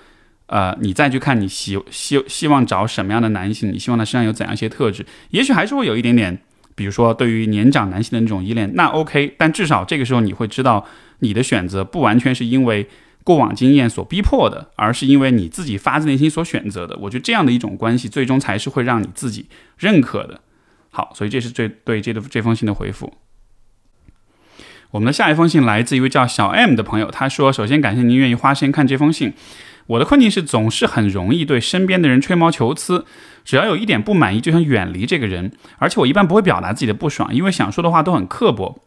[0.47, 6.39] 呃，你再去看你希希希望找什么样的男性，你希望他身上有怎样一些特质，也许还是会有一点点，
[6.75, 9.35] 比如说对于年长男性的那种依恋，那 OK。
[9.37, 10.85] 但至少这个时候你会知道，
[11.19, 12.87] 你的选择不完全是因为
[13.23, 16.97] 过往经验所逼迫的，而是因为你自己发自内心所选择的。
[17.01, 20.39] 我觉得这样的一种关系，最终才是会让你自己认可的。
[20.89, 23.13] 好，所以这是最对这个这封信的回复。
[24.91, 29.33] 我们的下一封信来自一位叫小 M 的朋友，他说：“首先感谢您愿意花时间看这封信。
[29.87, 33.05] 我的困境是总是很容易对身边的人吹毛求疵，
[33.45, 38.81] 只要有一点不满意就想远离这个人，而且我一般不会表达自己的不爽，因为想说的话都很刻薄，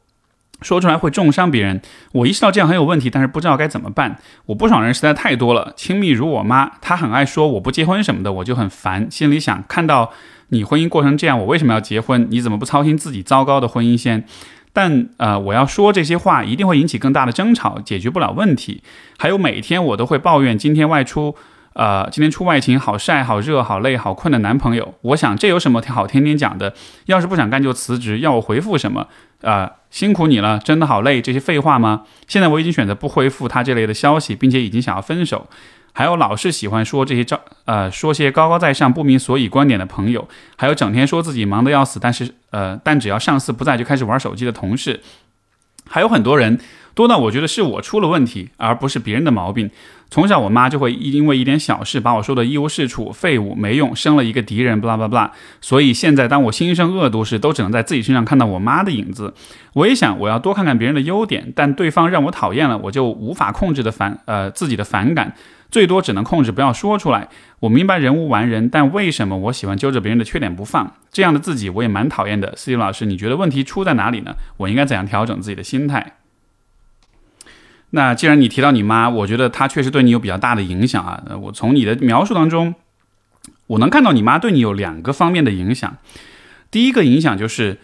[0.61, 1.81] 说出来会重伤别人。
[2.13, 4.19] 我意识到这样很有问题，但是不知道该怎么办。
[4.47, 10.13] 我不爽人实在太多了，亲密如我妈，她很爱说我不结婚什么的，我就很烦，心里想看到
[10.49, 12.27] 你婚姻过成这样，我为什么要结婚？
[12.31, 14.25] 你怎么不操心自己糟糕的婚姻先？”
[14.73, 18.83] 但呃，我要说这些话一定会引起更大的争吵，解决不了问题。
[19.19, 21.35] 还有每天我都会抱怨今天外出，
[21.73, 24.95] 呃，今天出外勤好晒、好热、好累、好困的男朋友。
[25.03, 26.75] 我想这有什么好天天讲的？
[27.07, 29.09] 要是不想干就辞职，要我回复什么？
[29.43, 32.03] 啊，辛苦你了，真的好累，这些废话吗？
[32.29, 35.49] 现在我已经选择不回复他这类的消息，并且已经想要分手。
[35.93, 45.01] 还有老是喜欢说这些招呃说些高高在上不明所以观点的朋友，还有整天说自己忙得要死，但是呃但只要上司不在就开始玩手机的同事，
[45.89, 46.61] 还有很多人
[46.95, 49.71] 多到我觉得是我出了问题，而不是别人的毛病。
[50.11, 55.31] 从小我妈就会因为一点小事把我说的一无是处、废物、没用，生了一个敌人，巴拉巴拉。
[55.61, 59.33] 所以现在当我心生恶毒时，都只能在自己身上看到我妈的影子。
[59.75, 65.35] 我也想我要多看看别人的优点，但对方让我讨厌了，我就无法控制的反呃自己的反感。
[65.71, 67.29] 最多只能控制不要说出来。
[67.61, 70.93] 我明白人无完人，但为什么我喜欢揪着别人的缺点不放？
[71.13, 72.53] 这样的自己我也蛮讨厌的。
[72.57, 74.35] 司机老师，你觉得问题出在哪里呢？
[74.57, 76.15] 我应该怎样调整自己的心态？
[77.91, 81.23] 那既然你提到你妈，我觉得她确实对你有比较大的影响啊。
[81.41, 82.75] 我从你的描述当中，
[83.67, 85.97] 我能看到你妈对你有两个方面的影响。
[86.71, 87.79] 第一个影响就是，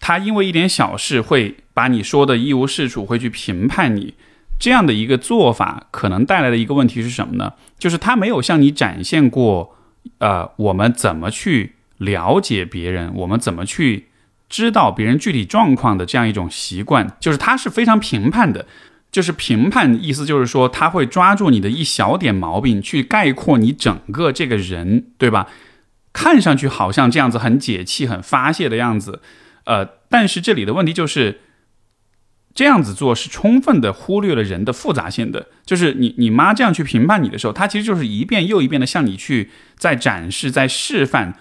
[0.00, 4.14] 她因为一点小事会把你说的一无是处，会去评判你。
[4.58, 7.52] 这样的一个做法，可能带来的一个问题是什么呢？
[7.78, 9.76] 就是她没有向你展现过，
[10.18, 14.06] 呃，我们怎么去了解别人，我们怎么去
[14.48, 17.14] 知道别人具体状况的这样一种习惯。
[17.20, 18.66] 就是她是非常评判的，
[19.16, 25.48] 就是评判意思就是说，他会抓住你的一小点毛病，去概括你整个这个人，对吧？
[26.12, 29.22] 看上去好像这样子很解气、很发泄的样子，
[29.64, 31.40] 呃，但是这里的问题就是。
[32.54, 41.34] 这样子做是充分的忽略了人的复杂性的，就是你你妈这样去评判你的时候，她其实就是一遍又一遍的向你去在展示、在示范。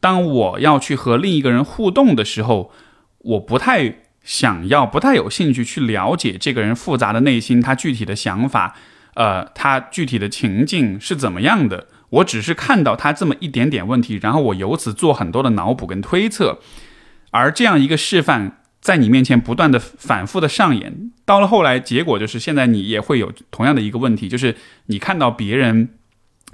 [0.00, 2.72] 当我要去和另一个人互动的时候，
[3.18, 8.76] 我不太想要、不太有兴趣去了解这个人复杂的内心，他具体的想法，
[9.14, 11.86] 呃，他具体的情境是怎么样的。
[12.10, 16.60] 我只是看到他这么一点点问题，然后我由此做很多的脑补跟推测，
[17.30, 18.58] 而这样一个示范。
[18.82, 24.56] 在你面前不断的反复的上演，到了后来，结果就是现在你也会有同样的一个问题，就是
[24.86, 25.90] 你看到别人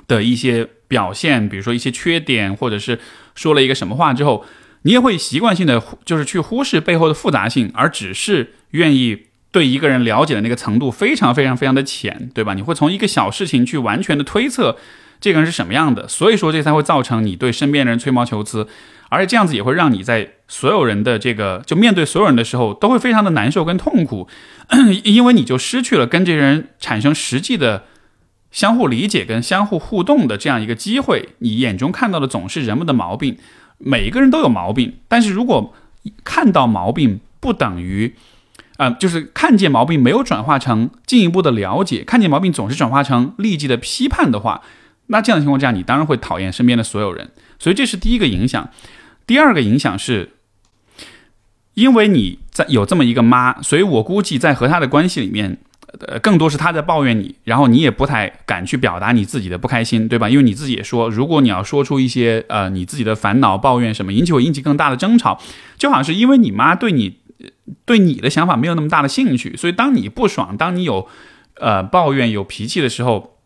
[0.07, 2.99] 的一些表现，比如说一些缺点，或者是
[3.35, 4.45] 说了一个什么话之后，
[4.83, 12.55] 你也会习惯性的就是去忽视背后的复杂性，而只是愿意对一个人了解的那个程度非常非常非常的浅，对吧？
[12.55, 14.77] 你会从一个小事情去完全的推测
[15.21, 18.69] 这个人是什么样的，所以说这才会造成你对身边人吹毛求疵。
[19.11, 24.29] 而且这样子也会让你在所有人的这个就面对所有人的时候，都会非常的难受跟痛苦，
[25.03, 27.85] 因为你就失去了跟这些人产生实际的
[28.51, 31.31] 相互理解跟相互互动的这样一个机会。
[31.39, 33.39] 你眼中看到的总是人们的毛病，
[33.79, 35.75] 每一个人都有毛病，但是如果
[36.25, 38.15] 看到毛病不等于，
[38.77, 44.63] 呃，就是看见毛病没有转化成进一步的了解，看见毛病总是转化成立即的批判的话，
[45.07, 47.31] 那这样的情况下，你当然会讨厌身边的所有人。
[47.59, 48.71] 所以这是第一个影响。
[49.27, 50.33] 第二个影响是，
[51.75, 55.59] 因为你在有这么一个妈，所以我估计在和他的关系里面，
[56.07, 60.29] 呃，更多是他在抱怨你，然后你也不太敢去表达你自己的不开心，对吧？
[60.29, 65.41] 因为你自己也说，如果你要说出一些呃你自己的烦恼、抱怨什么，引起我引起更大的争吵，
[65.79, 67.19] 就好像是因为你妈对你
[67.85, 71.09] 对你的想法没有那么大的兴趣，所以当你不爽，当你有
[71.57, 73.37] 呃抱怨、有脾气的时候，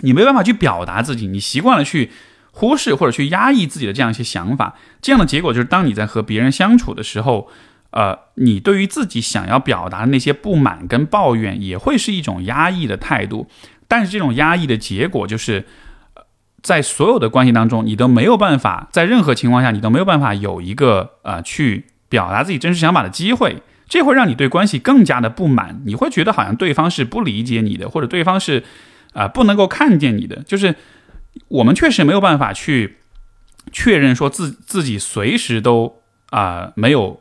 [0.00, 2.10] 你没办法去表达自己，你习惯了去。
[2.52, 7.48] 忽视或者去压抑自己的这样一些想法，这样的结果就是，当你在和别人相处的时候，
[7.90, 13.48] 呃，你对于自己想要表达的那些不满跟抱怨，也会是一种压抑的态度。
[13.88, 15.66] 但是这种压抑的结果就是，
[16.62, 23.62] 在所有的关系当中，你都没有办法，在任何情况下，你都没有办法有一个呃去表达自己真实想法的机会。
[23.88, 28.62] 这会让你对关系更加的不满，你会觉得好像对方是不理解你的，或者对方是
[29.12, 30.74] 啊不能够看见你的，就是。
[31.46, 32.96] 我们确实没有办法去
[33.70, 36.00] 确认说自自己随时都
[36.30, 37.19] 啊没有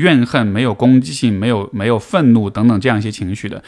[0.00, 3.62] 怨恨、没有攻击性、没有没有愤怒等等这样一些情绪的。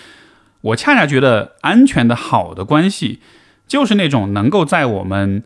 [0.62, 3.20] 我恰恰觉得安全的好的关系，
[3.68, 5.44] 就是那种能够在我们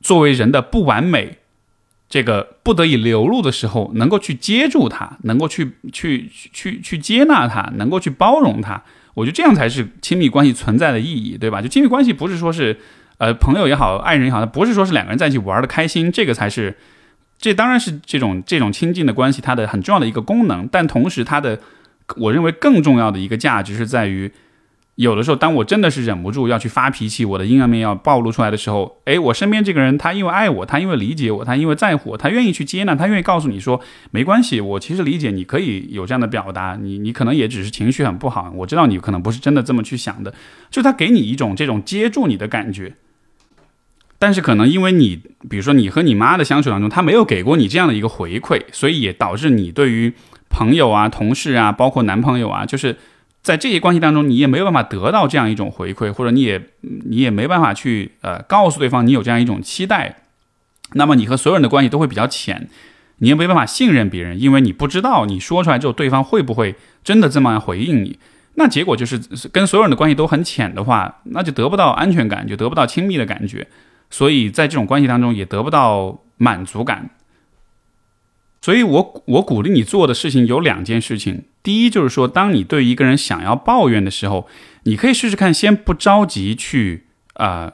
[0.00, 1.38] 作为人的不完美
[2.08, 8.82] 这个不得已流露的时候，能够去接住它，能够去去去去接纳它，能够去包容它。
[9.14, 11.60] 我觉得这样才是亲密关系存在的意义，对吧？
[11.60, 12.78] 就亲密关系不是说是。
[13.18, 16.76] 呃，朋友也好，爱人也好，不是说是两个人在一起玩的开心，这个才是，
[17.42, 20.66] 这当然是这种这种亲近的关系它的很重要的一个功能。
[20.72, 21.60] 但同时，它的
[22.16, 24.32] 我认为更重要的一个价值是在于。
[24.96, 40.34] 有的时候，当我真的是忍不住要去发脾气，我的阴暗面要暴露出来的时候，诶，我身边这个人，他因为爱我，他因为理解我，他因为在乎我，他愿意去接纳，他愿意告诉你说，没关系，我其实理解，你可以有这样的表达，你你可能也只是情绪很不好，我知道你可能不是真的这么去想的，
[40.70, 42.94] 就他给你一种这种接住你的感觉。
[44.22, 50.14] 但是可能因为你，比如说你和你妈的相处当中，他没有给过你这样的一个回馈，所以也导致你对于
[50.48, 52.96] 朋友啊、同事啊，包括男朋友啊，就是
[53.42, 60.18] 在这些关系当中，你也没有办法得到这样一种回馈，或者你也你也没办法去呃告诉对方你有这样一种期待，
[60.92, 62.68] 那么你和所有人的关系都会比较浅，
[63.18, 68.20] 你也没办法信任别人，因为你不知道你说出来之后对方会不会真的这么样回应你，
[68.54, 73.66] 那结果就是跟所有人的关系都很浅的话，那就得不到安全感，就得不到亲密的感觉。
[74.12, 77.08] 所以在这种关系当中也得不到满足感，
[78.60, 81.44] 所以我我鼓励你做的事情有两件事情。
[81.62, 84.46] 第一就是说，当你对一个人想要抱怨的时候，
[84.82, 87.72] 你可以试试看，先不着急去啊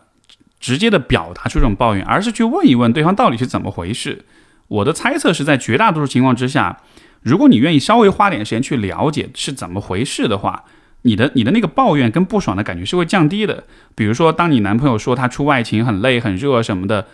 [0.60, 4.24] 直接的表达出这种抱怨，而是去问一问对方到底是怎么回事。
[4.68, 6.82] 我的猜测是在绝大多数情况之下，
[7.20, 10.64] 如果你愿意稍微花点时间去了解是怎么回事的话。
[11.02, 13.64] 你的你的那个抱怨跟不爽的感觉是会降低的。
[13.94, 17.06] 比如说，当你男朋友说他出外勤很累很热什么的，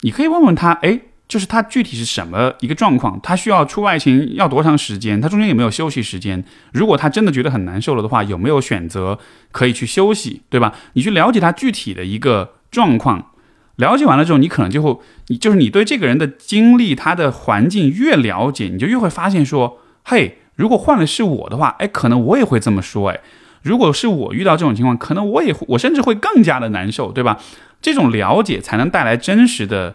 [0.00, 6.42] 你可以问问他，哎，就是他具体是什么一个状况，他需要出外勤要多长时间，他中间有没有休息时间？
[6.72, 9.18] 如果他真的觉得很难受了的话，有没有选择
[9.52, 10.74] 可以去休息，对吧？
[10.94, 13.32] 你去了解他具体的一个状况，
[13.76, 14.98] 了解完了之后，你可能就会，
[15.28, 23.20] 你就是你对这个人的经历、他的环境越了解，你就越会发现说，嘿，如果换了是我的话，哎，可能我也会这么说，哎，
[23.62, 27.38] 如果是我遇到这种情况，可能我也我甚至会更加的难受，对吧？
[27.80, 29.94] 这种了解才能带来真实的。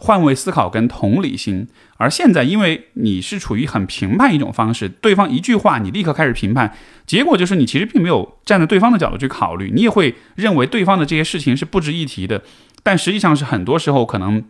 [0.00, 1.66] 换位思考跟同理心，
[1.96, 6.72] 而现在因为你是处于很评判一种方式，对方一句话你立刻开始评判，
[7.04, 12.40] 结果就是你其实并没有站在对方的角度去考虑，你也会认为对方的这些事情是不值一提的，
[12.84, 14.40] 但实际上是很多时候可能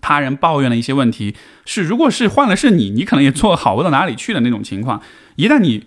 [0.00, 5.00] 他人抱怨的一些问题是，如果是换了是你，你可能也做好不到哪里去的那种情况，
[5.36, 5.86] 一旦你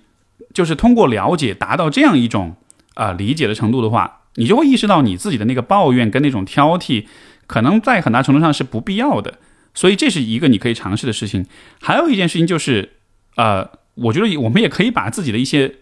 [0.54, 2.56] 就是通过了解达到这样一种
[2.94, 7.06] 啊理解的程度的话，你就会意识到你自己的那个抱怨跟那种挑剔。
[7.48, 9.40] 可能在很大程度上是不必要的，
[9.74, 11.46] 所以这是一个你可以尝试的事情。
[11.80, 12.98] 还有一件事情就是，
[13.38, 15.74] 呃，我觉得我们也可以把自己的一些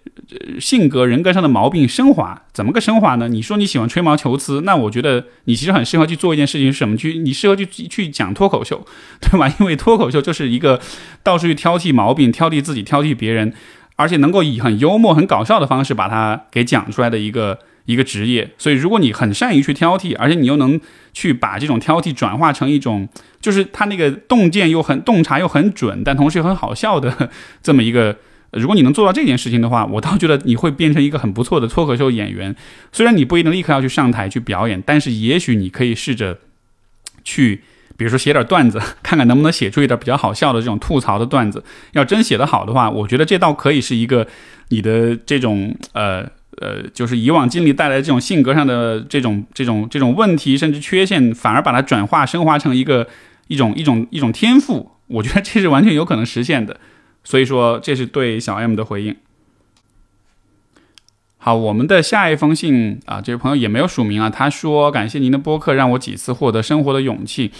[0.60, 2.44] 性格、人格上的毛病升华。
[2.54, 3.28] 怎么个升华呢？
[3.28, 6.96] 你说你喜欢吹毛求疵，那我觉得你其实很适合去做一件事情，是什么？
[6.96, 8.86] 去你适合去去讲脱口秀，
[9.20, 9.54] 对吧？
[9.60, 10.80] 因为脱口秀就是一个
[11.24, 13.54] 到处去挑剔毛病、挑剔自己、挑剔别人，
[13.96, 17.60] 而且能够以很幽默、很搞笑的方式把它给讲出来的一个。
[17.88, 20.82] 一个职业，所以如果你很善于去挑剔，而且你又能
[21.14, 23.08] 去把这种挑剔转化成一种，
[23.40, 27.30] 就是他那个洞见又很洞察又很准，但同时又很好笑的
[27.62, 28.18] 这么一个，
[28.54, 32.56] 如果你能做到这件事情的话，我倒觉得你会变成一个很不错的脱口秀演员。
[32.92, 36.40] 虽然你不一定立刻要去上台去表演，但是也许你可以试着
[37.24, 37.62] 去，
[37.98, 41.64] 比如说写点段子， 看看能不能写出一点比较好笑的这种吐槽的段子。
[41.94, 44.28] 要真写得好的话，我觉得这倒可以是一个
[44.70, 46.26] 你的这种呃。
[46.62, 53.06] 呃，就是以往经历带来这种性格上的这种这种这种问题，甚至缺陷，反而把它转化升华成一个
[53.48, 56.80] 一种一种一种天赋，我觉得这是完全有可能实现的。
[57.26, 59.18] 所以说，这是对小 M 的回应。
[61.36, 67.52] 好，我们的下一封信啊，这位朋友也没有署名啊，他说感谢您的播客，让我几次获得生活的勇气。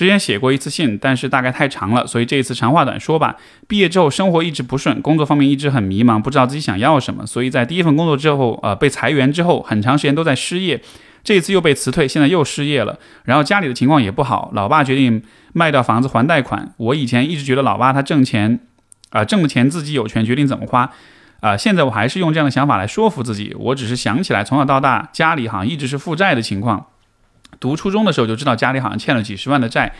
[0.00, 3.36] 之前写过一次信，但是大概太长了，所以这一次长话短说吧。
[3.68, 7.26] 毕业之后，生活一直不顺，工作方面一直很迷茫，不知道自己想要什么。
[7.26, 10.80] 所以在第一份工作之后，呃，被裁员之后，很长时间都在失业。
[11.22, 12.98] 这次又被辞退，现在又失业了。
[13.24, 16.72] 然后家里的情况也不好，老爸决定卖掉房子还贷款。
[16.78, 18.58] 我以前一直觉得老爸他挣钱，
[19.10, 20.90] 啊，挣的钱自己有权决定怎么花，
[21.40, 23.54] 啊，现在我还是用这样的想法来说服自己。
[23.58, 26.86] 我只是想起来，从小到大家里好像一直是负债的情况。
[27.58, 29.92] 读初中的时候就知道家里好像欠了几十万的债，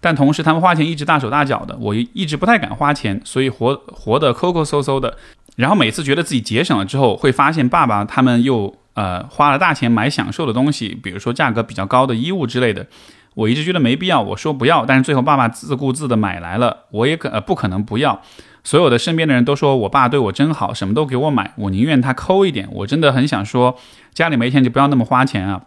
[0.00, 5.16] 但同时他们花钱一直大手大脚的，我一直不太敢花钱，所以活活得抠抠搜搜的。
[5.56, 12.86] 然后每次觉得自己节省了之后，会发现爸爸他们又呃花了大钱买享受的东西，比如说价格比较高的衣物之类的。
[13.34, 18.22] 我一直觉得没必要，我说不要，但是最后爸爸自顾自的买来了，我也可呃不可能不要。
[18.64, 22.66] 所有的身边的人都说我爸对我真好，什么都给我买，我宁愿他抠一点。
[22.72, 23.76] 我真的很想说，
[24.12, 25.62] 家里没钱就不要那么花钱啊。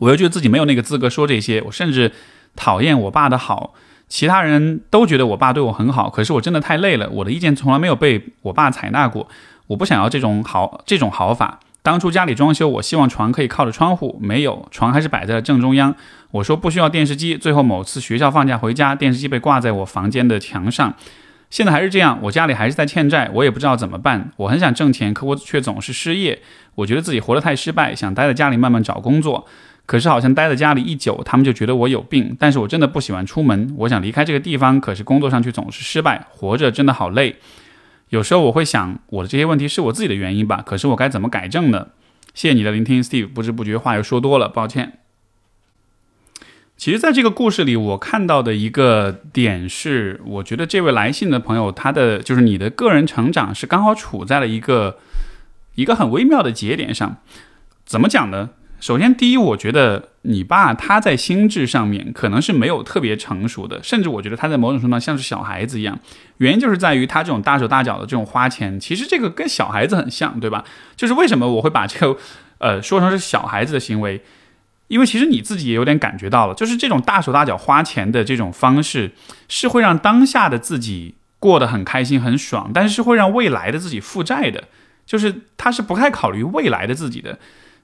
[0.00, 2.12] 我又觉得自己没有那个资格说这些，我甚至
[2.56, 3.72] 讨厌我爸的好。
[4.08, 9.28] 其他人都觉得我爸对我很好，可是我真的太累了，我的意见从来没有被我爸采纳过。
[9.68, 11.60] 我不想要这种好这种好法。
[11.82, 15.94] 当初家里装修，我希望床可以靠着窗户，没有床还是摆在了正中央。
[16.32, 20.92] 我说不需要电视机，最后某次学校放假回家，电视机被挂在我房间的墙上。
[21.48, 24.30] 现在还是这样，我家里还是在欠债，我也不知道怎么办。
[24.36, 26.42] 我很想挣钱，可我却总是失业。
[26.74, 29.46] 我觉得自己活得太失败，想待在家里慢慢找工作。
[29.90, 32.36] 可是好像待在家里一久，他们就觉得我有病。
[32.38, 37.34] 但是我真的不喜欢出门，我想离开这个地方，可是工作上却总是失败，活着真的好累。
[38.10, 40.62] 有时候我会想，我的这些问题是我自己的原因吧？
[40.64, 41.88] 可是我该怎么改正呢？
[42.34, 43.26] 谢谢你的聆听，Steve。
[43.26, 45.00] 不知不觉话又说多了，抱歉。
[46.76, 54.98] 其实，在这个故事里，我看到的一个点是，我觉得这位来信的朋友，他的就是你的个人成长是刚好处在了一个
[55.74, 57.16] 一个很微妙的节点上。
[57.84, 58.50] 怎么讲呢？
[58.80, 65.98] 首先，第一，我觉得你爸他在心智上面可能是没有特别成熟的，甚至我觉得他在某种程度上像是小孩子一样。
[66.38, 70.64] 原因就是在于他这种大手大脚的这种花钱，其实这个跟小孩子很像，对吧？
[70.96, 72.18] 就是为什么我会把这个
[72.58, 74.22] 呃说成是小孩子的行为？
[74.88, 79.12] 因为其实你自己也有点感觉到了，就是这种大手大脚花钱的这种方式，
[79.48, 84.64] 是会让当下的自己过得很开心很爽，但是是会让未来的自己负债的，
[85.04, 87.38] 就是他是不太考虑未来的自己的。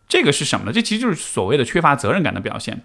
[0.08, 0.72] 这个是什么呢？
[0.72, 2.82] 这其实就是所谓的缺乏责任感的表现。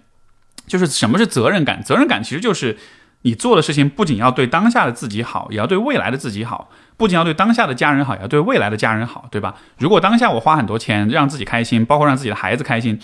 [0.66, 1.82] 就是什么是责任感？
[1.82, 2.78] 责任感其实就是
[3.22, 9.56] 你做的事情不仅要对当下的自己好，也要对未来的自己好；不仅要对当下的家人好，也要对未来的家人好，对吧？
[9.78, 12.98] 如果当下我花很多钱让自己开心，包括让自己的孩子开心，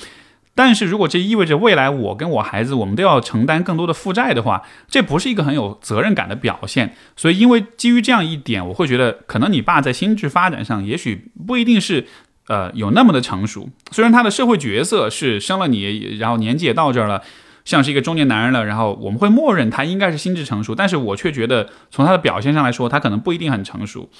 [0.54, 6.94] 但是如果这意味着未来我跟我孩子我们都要承担更多的负债的话，这不是一个很有责任感的表现。
[7.16, 12.06] 所以，因为基于这样一点，我会觉得可能你爸在心智发展上也许不一定是
[12.48, 13.70] 呃有那么的成熟。
[13.92, 17.22] 虽然他的社会角色是生了你，然后年纪也到这儿了，
[17.64, 24.10] 像是一个中年男人了，然后我们会默认他应该是心智成熟，但是我却觉得从他的表现上来说，他可能不一定很成熟。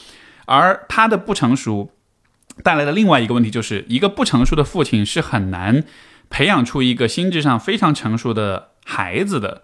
[0.46, 1.90] 而他的不成熟
[2.62, 5.84] 带来的另外一个问题，就是一个不成熟的父亲是很难。
[6.30, 9.62] 培养出一个心智上非常成熟的孩子的，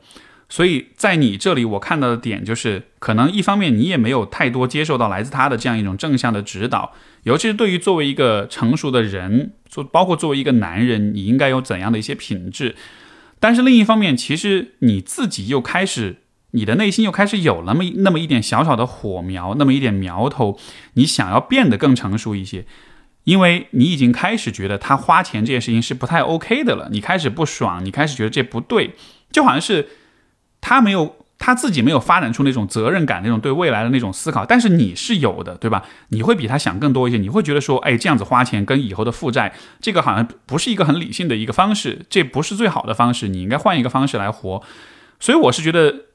[0.55, 6.93] 所以在你这里我看到的点就是，可能一方面你也没有太多接受到来自他的这样一种正向的指导，
[7.25, 12.77] 尤其是对于作为一个成熟的人，做包括作为一个男人，你应该有怎样的一些品质。
[13.41, 16.19] 但是另一方面，其实你自己又开始，
[16.53, 20.57] 你的内心又开始有那么那么一点小小的火苗，那么一点苗头，
[20.93, 22.65] 你想要变得更成熟一些。
[23.25, 28.93] 因为你已经开始觉得他花钱这件事情是不太 OK 的了，你开始不爽，你开始觉得这不对，
[29.33, 29.89] 就好像是
[30.65, 35.85] 他没有他自己没有发展出那种责任感，那种对未来的那种思考，但是你是有的，对吧？
[36.09, 39.53] 你会比他想更多一些，你会觉得说，哎，这样子花钱跟以后的负债，
[39.83, 44.63] 这个好像不是一个很理性的一个方式，这不是最好的方式，你应该换一个方式来活。
[45.21, 46.07] 所以我是觉得。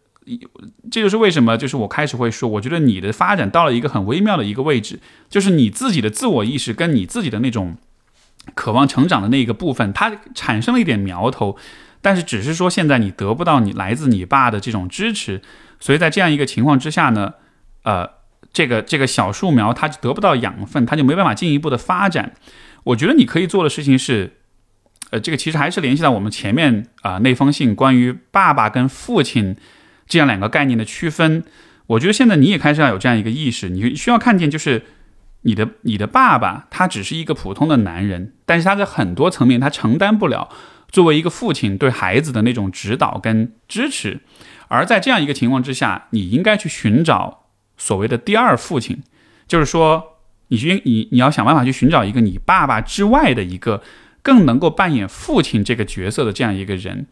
[0.92, 7.78] 这就是为什么，就是我开始会说，我觉得你的发展到了一个很微妙的一个位置，就是你自己的自我意识跟你自己的那种
[8.54, 11.58] 渴望成长的那一个部分，它产生了一点苗头，
[12.02, 15.42] 但是只是说现在你得不到你来自你爸的这种支持，
[15.80, 17.34] 所以在这样一个情况之下呢，
[17.84, 18.10] 呃，
[18.54, 22.34] 这个这个小树苗它得不到养分，它就没办法进一步的发展。
[22.84, 24.38] 我觉得你可以做的事情是，
[25.12, 29.56] 呃，这个其实还是联系到我们前面啊那封信关于爸爸跟父亲。
[30.12, 31.44] 这样两个概念的区分，
[31.86, 34.82] 我觉得现在你也开始要有这样一个意识，你需要看见，就是
[35.42, 40.50] 你的你的爸爸他只是一个普通的男人，但是他在很多层面他承担不了
[40.92, 44.20] 作为一个父亲对孩子的那种指导跟支持，
[44.68, 47.46] 而在这样一个情况之下，你应该去寻找
[47.78, 49.02] 所谓的第二父亲，
[49.48, 50.18] 就是说，
[50.48, 53.82] 你去你你要想办法去寻找一个你爸爸之外的一个
[54.22, 57.08] 更能够扮演父亲这个角色的这样一个人，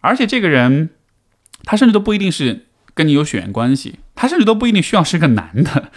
[0.00, 0.90] 而且这个人。
[1.64, 5.92] 他甚至都不一定是跟你有血缘关系，他甚至都不一定需要是个男的。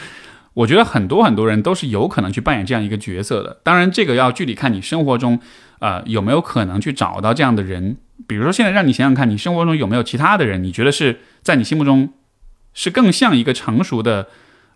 [0.55, 3.59] 我觉得很多很多人都是有可能去扮演这样一个角色的。
[3.63, 5.39] 当然，这个要具体看你生活中，
[5.79, 7.97] 呃，有没有可能去找到这样的人。
[8.27, 12.13] 比如说，现在让你想想看，你生活中有没有其他的人，你觉得是在你心目中
[12.73, 14.27] 是更像一个成熟的、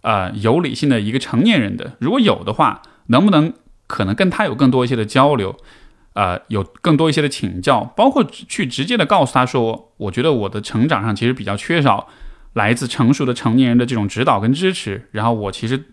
[0.02, 1.94] 呃，有理性的一个成年人的？
[2.00, 3.54] 如果有的话，能不能
[3.88, 5.56] 可能跟他有更多一些的交流？
[6.14, 12.10] 呃，有更多一些的请教，包括去直接的告诉他说，我觉得我的成长上其实比较缺少
[12.54, 15.86] 来自成熟的成年人的这种指导跟支持，然后我其实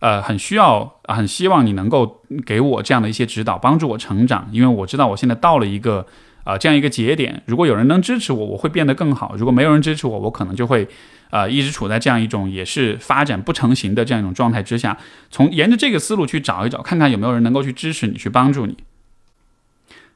[0.00, 6.06] 呃很需要，很希望你能够给我这样的一些指导，帮助我成长，因为我知道我现在到了一个
[6.44, 10.88] 啊这样一个节点，如果有人能支持我，我会变得更好；如果没有人支持我，我可能就会
[11.30, 14.98] 呃一直处在这样一种也是发展不成型的这样一种状态之下。
[15.30, 18.76] 从沿着这个思路去找一找，看看有没有人能够去支持你，去帮助你。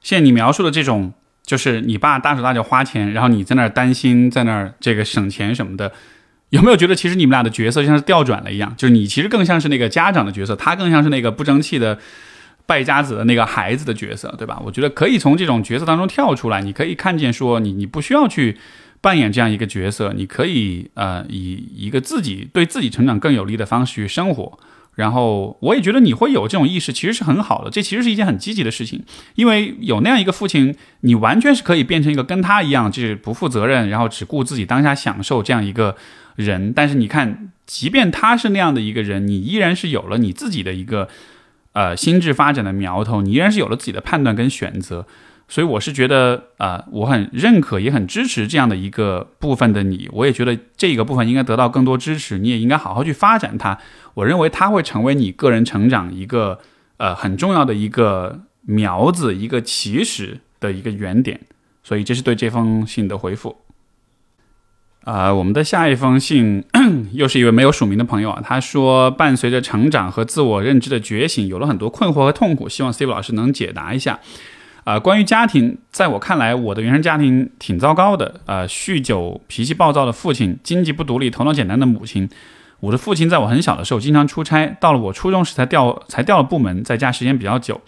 [0.01, 1.13] 现在你描述的这种，
[1.47, 5.93] 就是你爸大手大脚花钱，然后你在那儿担心，在那儿这个省钱什么的，
[6.51, 8.75] 有没有觉得其实你们俩的角色像是调转了一样？
[8.77, 11.99] 就是你其实更像是那个家长的角色，他更像是那个不争气的
[12.67, 14.61] 败家子的那个孩子的角色，对吧？
[14.65, 18.59] 我觉得可以从这种角色当中跳出来，你可以看见说，你你不需要去
[19.01, 24.59] 扮演这样一个角色，你可以呃以一个自己对自己成长更有利的方式去生活。
[24.97, 29.05] 然后我也觉得你会有这种意识，其实是很好的，这其实是一件很积极的事情，
[29.37, 35.95] 因为有那样一个父亲，你完全是可以变成一个跟他一样，就是不负责任，然后只顾自己当下享受这样一个
[36.35, 36.73] 人。
[36.73, 41.09] 但是你看，即便他是那样的一个人，你依然是有了你自己的一个
[41.73, 45.07] 呃心智发展的苗头，你依然是有了自己的判断跟选择。
[45.49, 50.09] 所以我是觉得，啊，我很认可，也很支持这样的一个部分的你。
[50.13, 53.79] 我也觉得这个部分应该得到更多支持，你也应该好好去发展它。
[54.15, 56.59] 我认为它会成为你个人成长一个
[56.97, 61.41] 呃很重要的一个苗子，一个起始的一个原点。
[61.85, 63.59] 所以这是对这封信的回复。
[65.05, 66.65] 啊，我们的下一封信
[67.15, 74.19] 又是一位没有署名的朋友啊，他说，伴随着成长和自我认知的觉醒，有了很多困惑和痛苦，希望 Steve 老师能解答一下。
[74.87, 78.41] 啊，关于家庭，在我看来，我的原生家庭挺糟糕的。
[78.47, 82.31] 呃，酗酒、脾气暴躁的父亲，经济不独立、头脑简单的母亲。
[82.79, 87.81] 我的父亲在我很小的时候经常出差，到了我初中时才调才调了部门，在家时间比较久。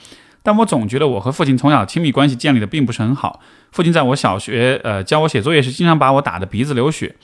[0.42, 3.38] 但我总觉得我和父亲从小亲密关系建立的并不是很好。
[3.70, 7.14] 父亲在我小学呃教我写作业时，经常把我打得鼻子流血，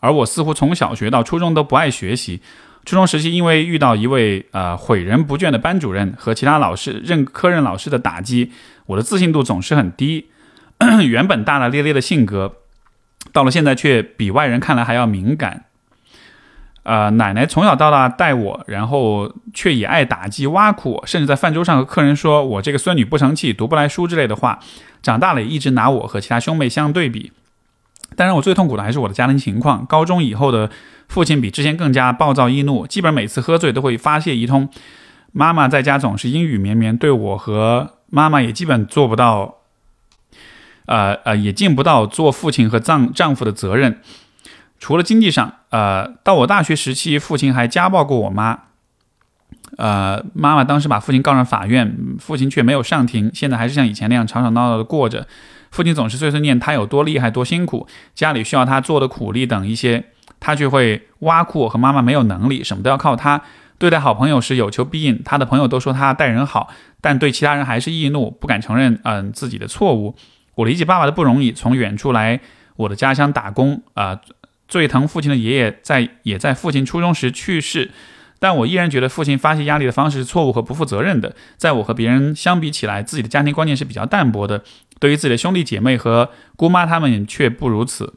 [0.00, 2.42] 而我似乎从小学到初中都不爱学习。
[2.84, 8.52] 初中时期因为遇到一位呃诲人不倦的班主任和其他老师任科任老师的打击，
[8.86, 10.28] 我的自信度总是很低。
[11.08, 12.56] 原本大大咧咧的性格，
[13.32, 15.64] 到了现在却比外人看来还要敏感。
[16.82, 24.58] 呃，奶奶从小到大带我，然后却也爱打击挖苦我，甚至在饭桌上和客人说我这个孙女不成器，读不来书之类的话。
[25.02, 27.32] 长大了也一直拿我和其他兄妹相对比。
[28.16, 29.84] 当然我最痛苦的还是我的家庭情况。
[29.86, 30.70] 高中以后的
[31.08, 34.68] 父亲比之前更加暴躁易怒，基本每次喝醉都会发泄一通。
[35.32, 39.56] 妈妈在家总是阴雨绵绵，对我和妈妈也基本做不到，
[40.86, 44.00] 呃呃，也尽不到做父亲和丈丈夫的责任。
[44.78, 48.63] 除了经济上，呃，到我大学时期，父亲还家暴过我妈。
[49.76, 55.26] 呃，妈妈当时把父亲告上法院，父亲却没有上庭，现在还是像以前那样吵吵闹闹的过着。
[55.70, 60.04] 父亲总是碎碎念他有多厉害、多辛苦，家里需要他做的苦力等一些，
[60.38, 63.42] 他却会挖苦我和妈妈没有能力，什么都要靠他。
[63.76, 70.14] 对待好朋友时有求必应，他的朋友都说他待人好，但对其他人还是易怒，不敢承认嗯自己的错误。
[70.54, 72.40] 我理解爸爸的不容易，从远处来
[72.76, 74.20] 我的家乡打工啊。
[74.66, 77.90] 最疼父亲的爷爷在也在父亲初中时去世，
[78.38, 81.34] 但我依然觉得父亲发泄压力的方式是错误和不负责任的。
[81.56, 84.62] 在我和别人相比起来，自己的家庭观念是比较淡薄的，
[84.98, 88.14] 对于自己的兄弟姐妹和姑妈他们却不如此。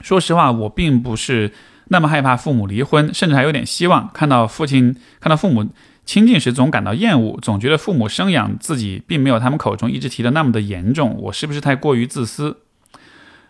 [0.00, 1.52] 说实话，我并不是
[1.88, 5.68] 那么害怕父母离婚，甚至还有点希望看到父亲看到父母
[6.04, 11.16] 亲近时总感到厌恶，总觉得父母生养自己并没有他们口中一直提的那么的严重。
[11.20, 12.58] 我是不是太过于自私？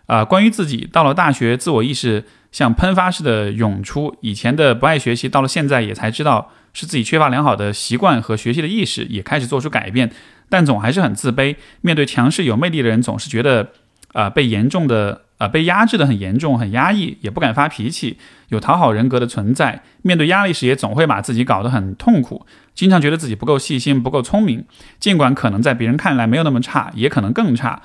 [0.07, 4.15] 啊，关于自己，到了大学，自我意识像喷发似的涌出。
[4.21, 10.13] 以前的不爱学习，到了现在也才知道是自己缺乏良好的习惯和学习的意识，也开始做出改变，
[10.49, 11.57] 但总还是很自卑。
[11.81, 13.71] 面对强势有魅力的人，总是觉得
[14.13, 19.83] 啊被严重的啊被压制的很严重，很压抑，也不敢发脾气，有讨好人格的存在。
[20.03, 24.65] 面对压力时，也总会把自己搞得很痛苦，经常觉得自己不够细心，不够聪明。
[25.01, 27.81] 尽管可能在别人看来没有那么差，也可能更差。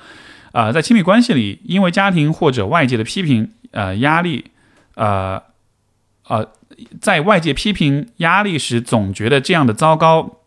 [0.52, 4.46] 啊，在亲密关系里，因为家庭或者外界的批评、呃压力，
[4.98, 5.40] 呃，
[6.28, 6.48] 呃，
[7.00, 10.38] 在外界批评压力时，总觉得这样的糟糕，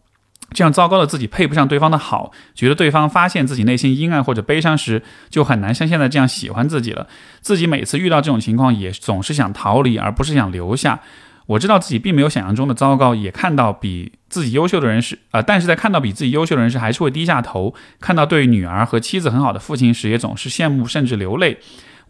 [0.54, 7.08] 这样糟糕的自己配不上对方的好，觉得对方发现自己内心阴暗或者悲伤时，就很难像现在这样喜欢自己了。
[7.40, 11.00] 自己每次遇到这种情况，也总是想逃离，而不是想留下。
[11.48, 21.58] 我知道自己并没有想象中的糟糕，也看到比自己优秀的人时，呃，但是在看到比自己优秀的人时，还是会低下头；看到对女儿和妻子很好的父亲时，也总是羡慕甚至流泪。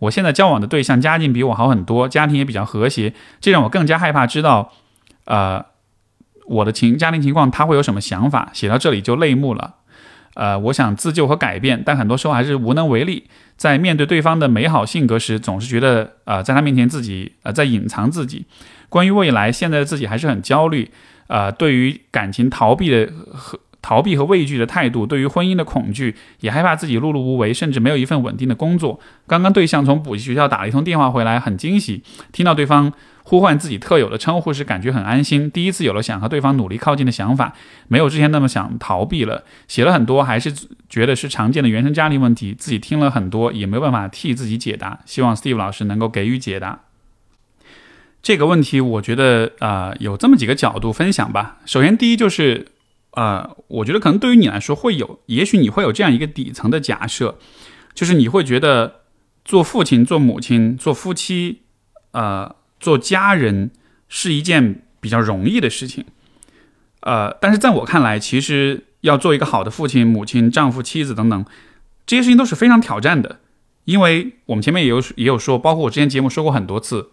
[0.01, 4.73] 我现在交往的对象家境比我好很多，家庭也比较和谐，这让我更加害怕知道，
[5.25, 5.63] 呃，
[6.47, 8.49] 我的情家庭情况他会有什么想法。
[8.51, 9.75] 写到这里就泪目了。
[10.33, 13.27] 呃，我想自救和改变，但很多时候还是无能为力。
[13.57, 18.45] 在面对对方的美好性格时，总是觉得，呃，在他面前自己，呃，在隐藏自己。
[18.89, 20.89] 关于未来，现在的自己还是很焦虑。
[21.27, 28.99] 呃，对于感情逃避的和逃避和畏惧的态度，对于婚姻的恐惧，也害怕自己碌碌无为，甚至没有一份稳定的工作。
[29.27, 32.93] 刚刚对象从补习学校打了一通电话回来，很惊喜，听到对方。
[33.23, 35.49] 呼唤自己特有的称呼时，感觉很安心。
[35.51, 37.53] 第一次有了想和对方努力靠近的想法，
[37.87, 39.43] 没有之前那么想逃避了。
[39.67, 40.51] 写了很多，还是
[40.89, 42.55] 觉得是常见的原生家庭问题。
[42.57, 44.99] 自己听了很多，也没办法替自己解答。
[45.05, 46.79] 希望 Steve 老师能够给予解答。
[48.23, 51.59] 这个问题，我觉得啊，有这么几个角度分享吧。
[51.67, 52.69] 首先，第一就是，
[53.11, 57.37] 呃，我觉得可能对于你来说会有，也许你会有这样一个底层的假设，
[57.93, 59.01] 就是你会觉得
[59.45, 61.61] 做父亲、做母亲、做夫妻，
[62.11, 62.55] 呃。
[62.81, 63.69] 做家人
[64.09, 66.03] 是一件比较容易的事情，
[67.01, 71.45] 呃，但是在我看来，其实要做一个好的父亲、母亲、丈夫、妻子等等，
[72.07, 73.37] 这些事情都是非常挑战的。
[73.85, 77.11] 因为我们前面也有也有说，包括我之前节目说过很多次，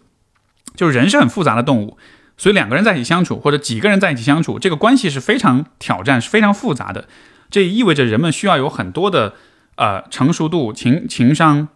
[0.75, 1.99] 就是人是很复杂的动物，
[2.39, 7.07] 所以两个人在一起相处，或者几个人在一起相处，这个关系是非常挑战、是非常复杂的。
[7.51, 9.33] 这意味着人们需要有很多的
[9.75, 11.67] 呃成熟度、情情商、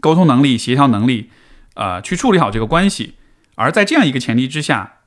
[0.00, 1.30] 沟通能力、协调能力，
[1.74, 3.14] 呃，去处理好这个关系。
[3.56, 4.98] 而在这样一个前提之下，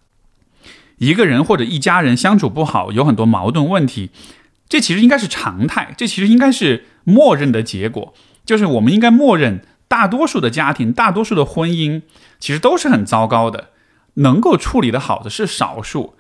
[0.98, 4.12] 一个人或者一家人相处不好，有很多矛盾问题，
[4.68, 8.14] 这其实应该是常态，这其实应该是默认的结果，
[8.46, 12.02] 就是我们应该默认大多数的家庭、大多数的婚姻
[12.40, 13.70] 其实都是很糟糕的，
[14.16, 16.16] 能够处理的好的是少数。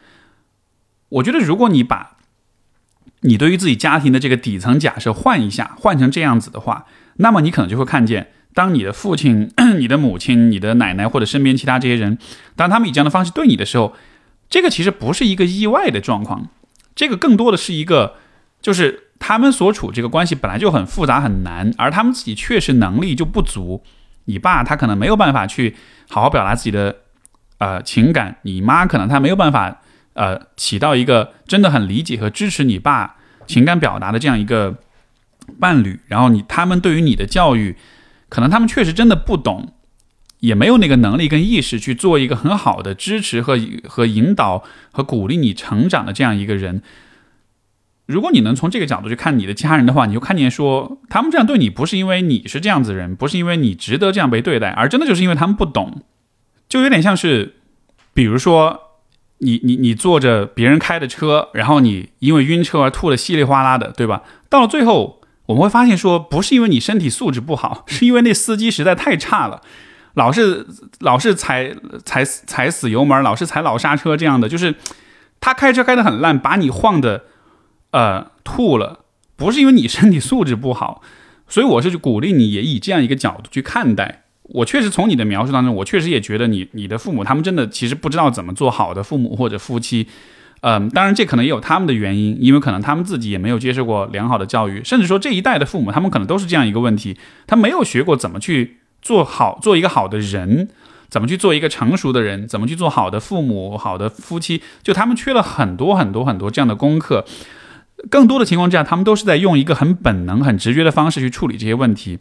[1.10, 2.18] 我觉得，如果你把
[3.22, 6.86] 你对于自己家庭的这个底层假设换一下，换成这样子的话，
[7.18, 8.32] 那么你可能就会看见。
[8.54, 12.18] 当你的父亲、 你的母亲、你的奶奶或者身边其他这些人，
[12.56, 13.96] 当他们以这样的方式对你的时候，
[14.50, 16.50] 这个其实不是一个意外的状况，
[16.94, 18.16] 这个更多的是一个，
[18.62, 23.84] 就是他们所处这个关系本来就很复杂很难，而他们自己确实能力就不足。
[24.26, 25.76] 你爸他可能没有办法去
[26.10, 27.01] 好好表达自己的
[27.62, 29.82] 呃情感，你妈可能她没有办法
[30.14, 34.78] 呃起到一个真的很理解和支持你爸情感表达的这样一个
[35.59, 37.78] 伴侣，然后你他们对于你的教育，
[38.30, 39.74] 可能他们确实真的不懂。
[40.41, 46.82] 也没有那个能力跟意识去做一个很好的支持和和引导和鼓励你成长的这样一个人。
[48.07, 56.01] 如果你能从这个角度去看你的家人的话，你就看见说他们这样对你不是因为你是这样子人，不是因为你值得这样被对待，而真的就是因为他们不懂。
[56.72, 57.55] 就有点像是，
[58.13, 58.80] 比如说
[59.39, 64.24] 你你你坐着别人开的车，然后你因为晕车而吐的稀里哗啦的，对吧？
[64.47, 69.61] 到了最后我们会发现说，不是因为你身体素质不好，是因为那司机实在太差了。
[70.13, 70.65] 老是
[70.99, 74.76] 老是踩踩踩死油门，老是踩老刹车，这样的就是
[75.41, 77.26] 他开车开得很烂，把你晃的
[77.91, 78.99] 呃吐了，
[79.36, 81.01] 不是因为你身体素质不好，
[81.49, 84.24] 所以我是鼓励你也以这样一个角度去看待。
[84.54, 90.08] 我确实从你的描述当中，我确实也觉得你你的父母他们真的其实不知道怎么做好的父母或者夫妻，
[90.62, 98.78] 嗯，当然这可能也有他们的原因，因为可能他们自己也没有接受过良好的教育，甚至说这一代的父母他们可能都是这样一个问题，他没有学过怎么去。
[99.04, 100.70] 做好做一个好的人，
[101.10, 102.47] 怎么去做一个成熟的人？
[102.47, 104.62] 怎么去做好的父母、好的夫妻？
[104.84, 107.26] 就他们缺了很多很多很多这样的功课。
[108.12, 112.20] 更多的情况之下，他们都是在用一个很本能、很直觉的方式去处理这些问题。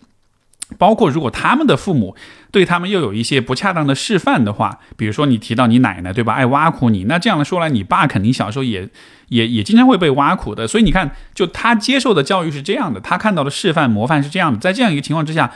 [0.79, 2.17] 包括如果他们的父母
[2.51, 8.89] 对他们又有一些不恰当的示范的话，比如说你提到你奶奶对吧，爱挖苦你，那这样说来，你爸肯定小时候也
[9.29, 10.67] 也也经常会被挖苦的。
[10.67, 15.53] 所以你看，就他接受的教育是这样的，他看到的示范模范是这样的，在这样一个情况之下。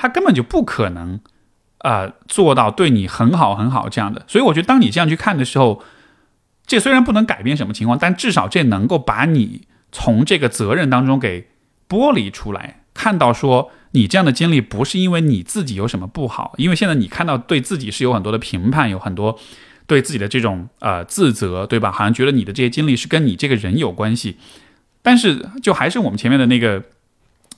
[0.00, 1.18] 他根本就不可能，
[1.78, 4.22] 呃，做到对你很好很好这样的。
[4.28, 5.82] 所以我觉得，当你这样去看的时候，
[6.68, 11.48] 这虽然不能改变什么情况，但至少这能够把你从这个责任当中给
[11.88, 19.36] 剥离出来，看到说你这样的经历不是因为你自己有什么不好，因为现在你看到对自己是有很多的评判，有很多
[19.88, 21.90] 对自己的这种呃自责，对吧？
[21.90, 24.36] 好像觉得你的这些经历是跟你这个人有关系。
[25.02, 26.82] 但是，就还是我们前面的那个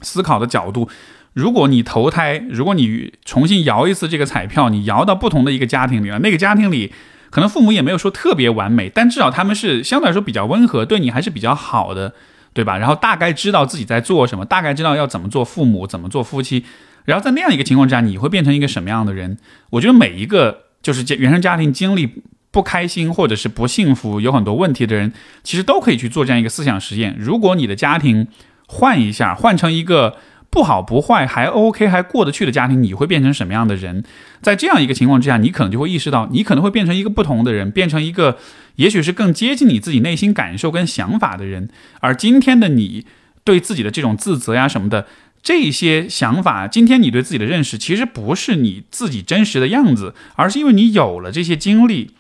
[0.01, 0.89] 思考的角度。
[1.33, 6.93] 如果你投胎，如果你重新摇一次这个彩票，你摇到不同的一个家庭里了，那个家庭里
[7.31, 12.15] 可能父母也没有说特别完美，但至少他们是相对来说比较温和，对你还是比较好的，
[12.53, 12.79] 对吧？
[12.79, 16.65] 然后大概知道自己在做什么，大概知道要怎么做父母，怎么做夫妻。
[17.05, 19.39] 然后在那样一个情况之下，你会变成一个什么样的人？
[19.71, 27.17] 我觉得每一个就是原生家庭经历不开心或者是不幸福，有很多问题的人，其实都可以去做这样一个思想实验。
[27.19, 28.29] 如果你的家庭
[28.67, 30.17] 换一下，换成一个。
[30.51, 34.03] 不好不坏还 OK 还过得去的家庭，你会变成什么样的人？
[34.43, 38.37] 在这样一个情况之下，你可能就会意识到，你可能会变成一个不同的人，变成一个
[38.75, 41.71] 也许是更接近你自己内心感受跟想法的人。
[42.01, 43.07] 而今天的你
[43.45, 45.07] 对自己的这种自责呀什么的
[45.41, 52.11] 这些想法，今天你对自己的认识，其实不是你自己真实的样子，而是因为你有了这些经历，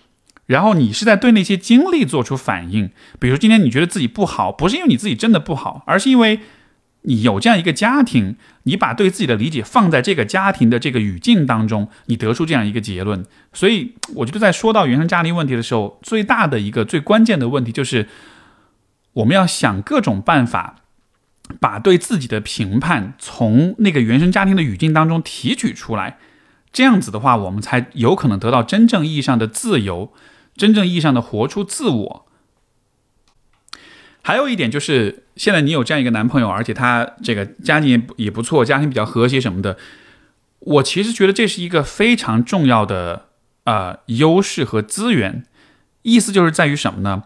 [0.46, 2.90] 然后你是在对那些经历做出反应。
[3.18, 6.38] 比如今天你觉得自己不好，不是因为你自己真的不好，而是因为。
[7.03, 13.24] 你有这样一个家庭，你把对自己的理解放在这个家庭的这个语境当中，你得出这样一个结论。
[13.53, 18.09] 所以，我觉得在说到原生家庭问题的时候，最大的一个最关键的问题就是，
[19.14, 20.76] 我们要想各种办法，
[21.59, 26.18] 把对自己的评判从那个原生家庭的语境当中提取出来。
[26.72, 30.12] 这样子的话，我们才有可能得到真正意义上的自由，
[30.55, 32.26] 真正意义上的活出自我。
[34.30, 39.76] 还有一点就是，现在你有这样一个男朋友，而且他这个家庭也不错，家庭比较和谐什么的。
[40.60, 43.26] 我其实觉得这是一个非常重要的
[43.64, 45.42] 呃优势和资源。
[46.02, 47.24] 意思就是在于什么呢？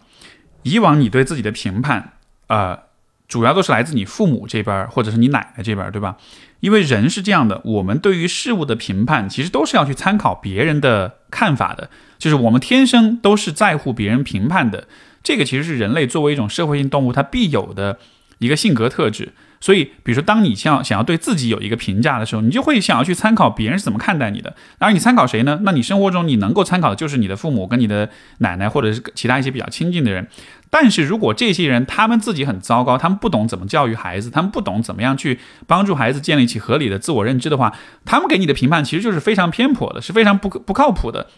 [0.62, 2.14] 以往你对自己的评判，
[2.46, 2.84] 呃，
[3.28, 6.16] 主要都是来自你父母这边或者是你奶奶这边，对吧？
[6.60, 14.88] 因为人是这样的，我们对于事物的评判，其实都是要去参考别人的看法的，就是我们天生都是在乎别人评判的。
[15.24, 17.98] 这个其实是人类作为一种社会性动物，它必有的
[18.38, 19.32] 一个性格特质。
[19.60, 24.54] 所以，比如说，当你想想要对自己有一个评价的时候，你就会想要去参考别人是怎么看待你的。
[24.78, 25.60] 而你参考谁呢？
[25.62, 30.28] 那你生活中你能够参考的就是你的父母、跟你的奶奶，或者是其他一些比较亲近的人。
[30.68, 41.28] 但是如果这些人他们自己很糟糕，他们不懂怎么教育孩子，他们不懂怎么样去帮助孩子建立起合理的自我认知的话，他们给你的评判其实就是非常偏颇的，是非常不不靠谱的。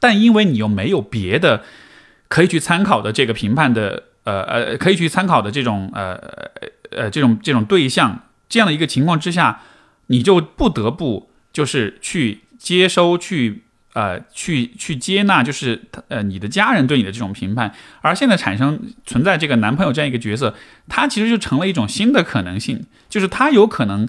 [0.00, 1.62] 但因为你又没有别的。
[2.34, 6.20] 可以去参考的这个评判的，呃呃，可以去参考的这种，呃
[6.90, 9.60] 呃这种这种对象，这样的一个情况之下，
[10.08, 13.62] 你就不得不就是去接收，去
[13.92, 17.72] 呃去去接纳，就是呃你的家人对你的这种评判。
[18.00, 20.56] 而现在产生存在这个男朋友这样一个角色，
[20.88, 24.08] 他其实就成了一种新的可能性，就是他有可能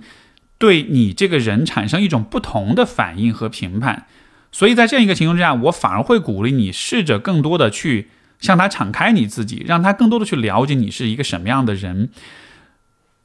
[0.58, 4.08] 对你这个人产生一种不同的反应和评判。
[4.52, 8.10] 所以在这样一个情况之下，我反而会鼓励你试着更多的去
[8.40, 12.10] 向他敞开你自己，让他更多的去了解你是一个什么样的人。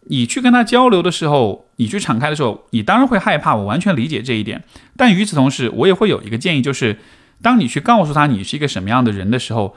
[0.07, 4.65] 你去跟他交流的时候，你去敞开的时候，你当然会害怕，我完全理解这一点。
[4.97, 6.99] 但与此同时，我也会有一个建议，就是
[7.43, 9.77] 当你去告诉他你是一个什么样的人的时候，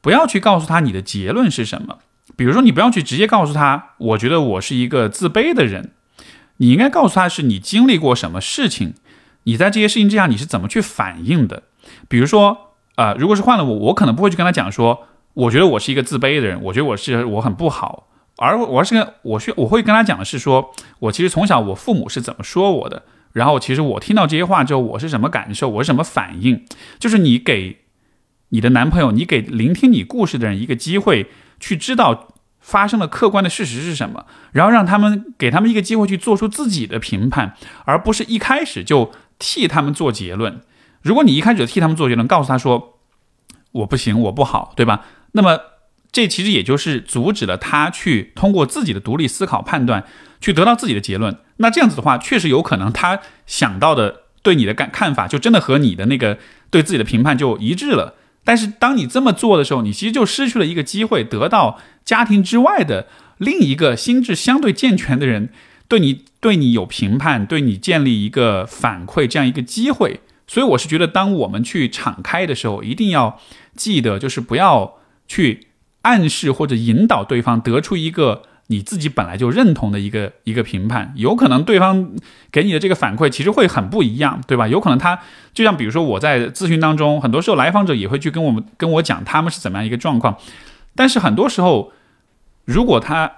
[0.00, 1.98] 不要去告诉他你的结论是什么。
[2.36, 5.90] 比如说，你不要去直接告诉他，我觉得我是一个自卑的人。
[6.58, 8.94] 你应该告诉他是你经历过什么事情，
[9.42, 11.64] 你在这些事情之下你是怎么去反应的。
[12.08, 12.63] 比如说，
[12.96, 18.08] 呃，如果是换了我，我可能不会去跟他讲说，我觉得我是一个自卑的人，我觉得我是我很不好。
[18.36, 26.64] 而我是跟我需我会跟他讲的是说，我其实从小我父母是怎么说我的，然后其实我听到这些话之后，我是什么感受，我是什么反应，
[26.98, 27.84] 就是你给
[28.48, 31.28] 你的男朋友，你给聆听你故事的人一个机会，
[31.60, 32.28] 去知道
[32.58, 40.60] 发生的客观的事实是什么，然后让他们给他们一个机会去做出自己的评判，而不是一开始就替他们做结论。
[41.04, 42.98] 如果你一开始就替他们做结论，告诉他说
[43.70, 45.04] 我不行，我不好，对吧？
[45.30, 45.60] 那么。
[46.14, 50.04] 这其实也就是阻止了他去通过自己的独立思考判断，
[50.40, 51.38] 去得到自己的结论。
[51.56, 56.38] 那这样子的话，确实有可能他想到的对你的感看法，就真的和你的那个
[56.70, 58.14] 对自己的评判就一致了。
[58.44, 65.48] 但是当你这么做的时候，你其实就失去了一个机会，得到家庭之外的另一个心智相对健全的人
[65.88, 70.20] 对你对你有评判，对你建立一个反馈这样一个机会。
[70.46, 73.40] 所以我是觉得，当我们去敞开的时候，一定要
[73.76, 74.94] 记得，就是不要
[75.26, 75.68] 去。
[76.04, 82.10] 暗示或者引导对方得出一个你自己本来就认同的一个一个评判，有可能对方
[82.52, 84.68] 给你的这个反馈其实会很不一样，对吧？
[84.68, 85.18] 有可能他
[85.54, 90.36] 就像比如说我在咨询当中，很多时候来访者也会去跟我们跟我讲他们是怎么样一个状况，
[90.94, 91.90] 但是很多时候
[92.66, 93.32] 如果他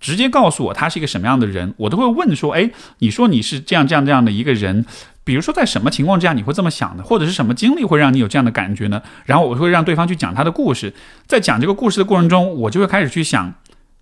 [0.00, 4.84] 直接告诉我他是一个什么样的人，我都会问说：哎，你说你是这样这样这样的一个人。
[5.28, 9.02] 比如说，在什么情况之下你会这么想的，或者是什么经历会让你有这样的感觉呢？
[9.26, 10.94] 然后我会让对方去讲他的故事，
[11.26, 13.52] 在讲这个故事的过程中，我就会开始去想，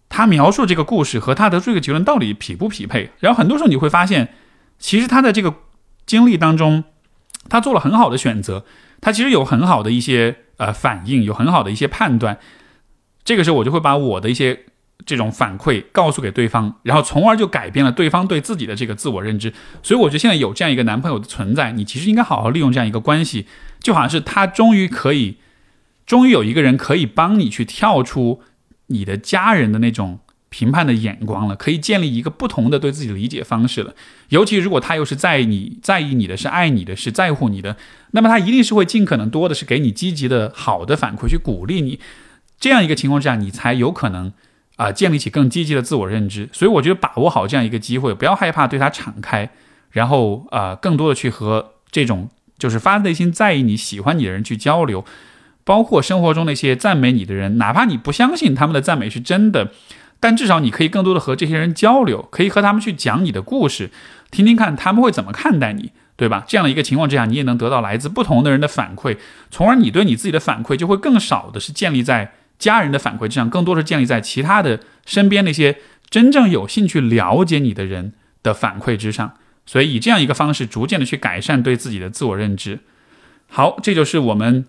[0.08, 3.10] 他描述这个故事和他得出一个结论到底匹不匹配。
[3.18, 4.28] 然后很多时候你会发现，
[4.78, 5.52] 其实他在这个
[6.06, 6.84] 经历当中，
[7.48, 8.64] 他做了很好的选择，
[9.00, 12.38] 他其实有很好的一些呃反应，有很好的一些判断。
[13.24, 14.66] 这个时候我就会把我的一些。
[15.04, 19.52] 这种反馈告诉给对方，然后从而就改变了对方对自己的这个自我认知。
[19.82, 23.46] 所以我觉得现在有这样一个男朋友的存在，你其实应该好好利用这样一个关系，
[23.80, 25.36] 就好像是他终于可以，
[26.06, 28.40] 终于有一个人可以帮你去跳出
[28.86, 30.18] 你的家人的那种
[30.48, 33.94] 评判的眼光了，可以建立一个不同的对自己的理解方式了。
[34.30, 37.76] 尤其如果他又是在意你在意你的是爱你的是在乎你的，
[38.10, 42.00] 那么他一定是会尽可能多的是给你积极的好的反馈去鼓励你。
[42.58, 44.32] 这样一个情况之下，你才有可能。
[44.76, 49.48] 啊，建立起更积极的自我认知，所以我觉得把握好这样一个机会，不要害怕对他敞开，
[49.90, 55.02] 然后啊，更多的去和这种就是发自内心在意你、喜欢你的人去交流，
[55.64, 59.72] 包括生活中那些赞美你的人，哪怕你不相信他们的赞美是真的，
[60.20, 63.90] 但至少你可以更多的和这些人交流，可以和他们去讲你的故事，
[64.30, 66.44] 听听看他们会怎么看待你，对吧？
[66.46, 69.16] 这样的一个情况之下，你也能得到来自不同的人的反馈，
[69.50, 72.32] 从而你对你自己的反馈就会更少的是建立在。
[72.58, 75.78] 家人的反馈之上，更多是建立在其他的身边那些
[76.08, 79.34] 真正有兴趣了解你的人的反馈之上，
[79.66, 82.80] 所以以这样一个方式，逐渐的去改善对自己的自我认知。
[83.48, 84.64] 好，这就是我们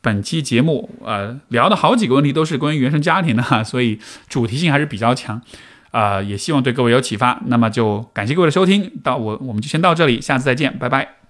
[0.00, 5.40] 本期节目，呃，聊的好几个问题都是关于原生家庭的哈， 所以主题性还是比较强，
[5.90, 7.40] 啊，也希望对各位有启发。
[7.46, 11.21] 那么就感谢各位的收听，到我我们就先到这里，下次再见，拜拜。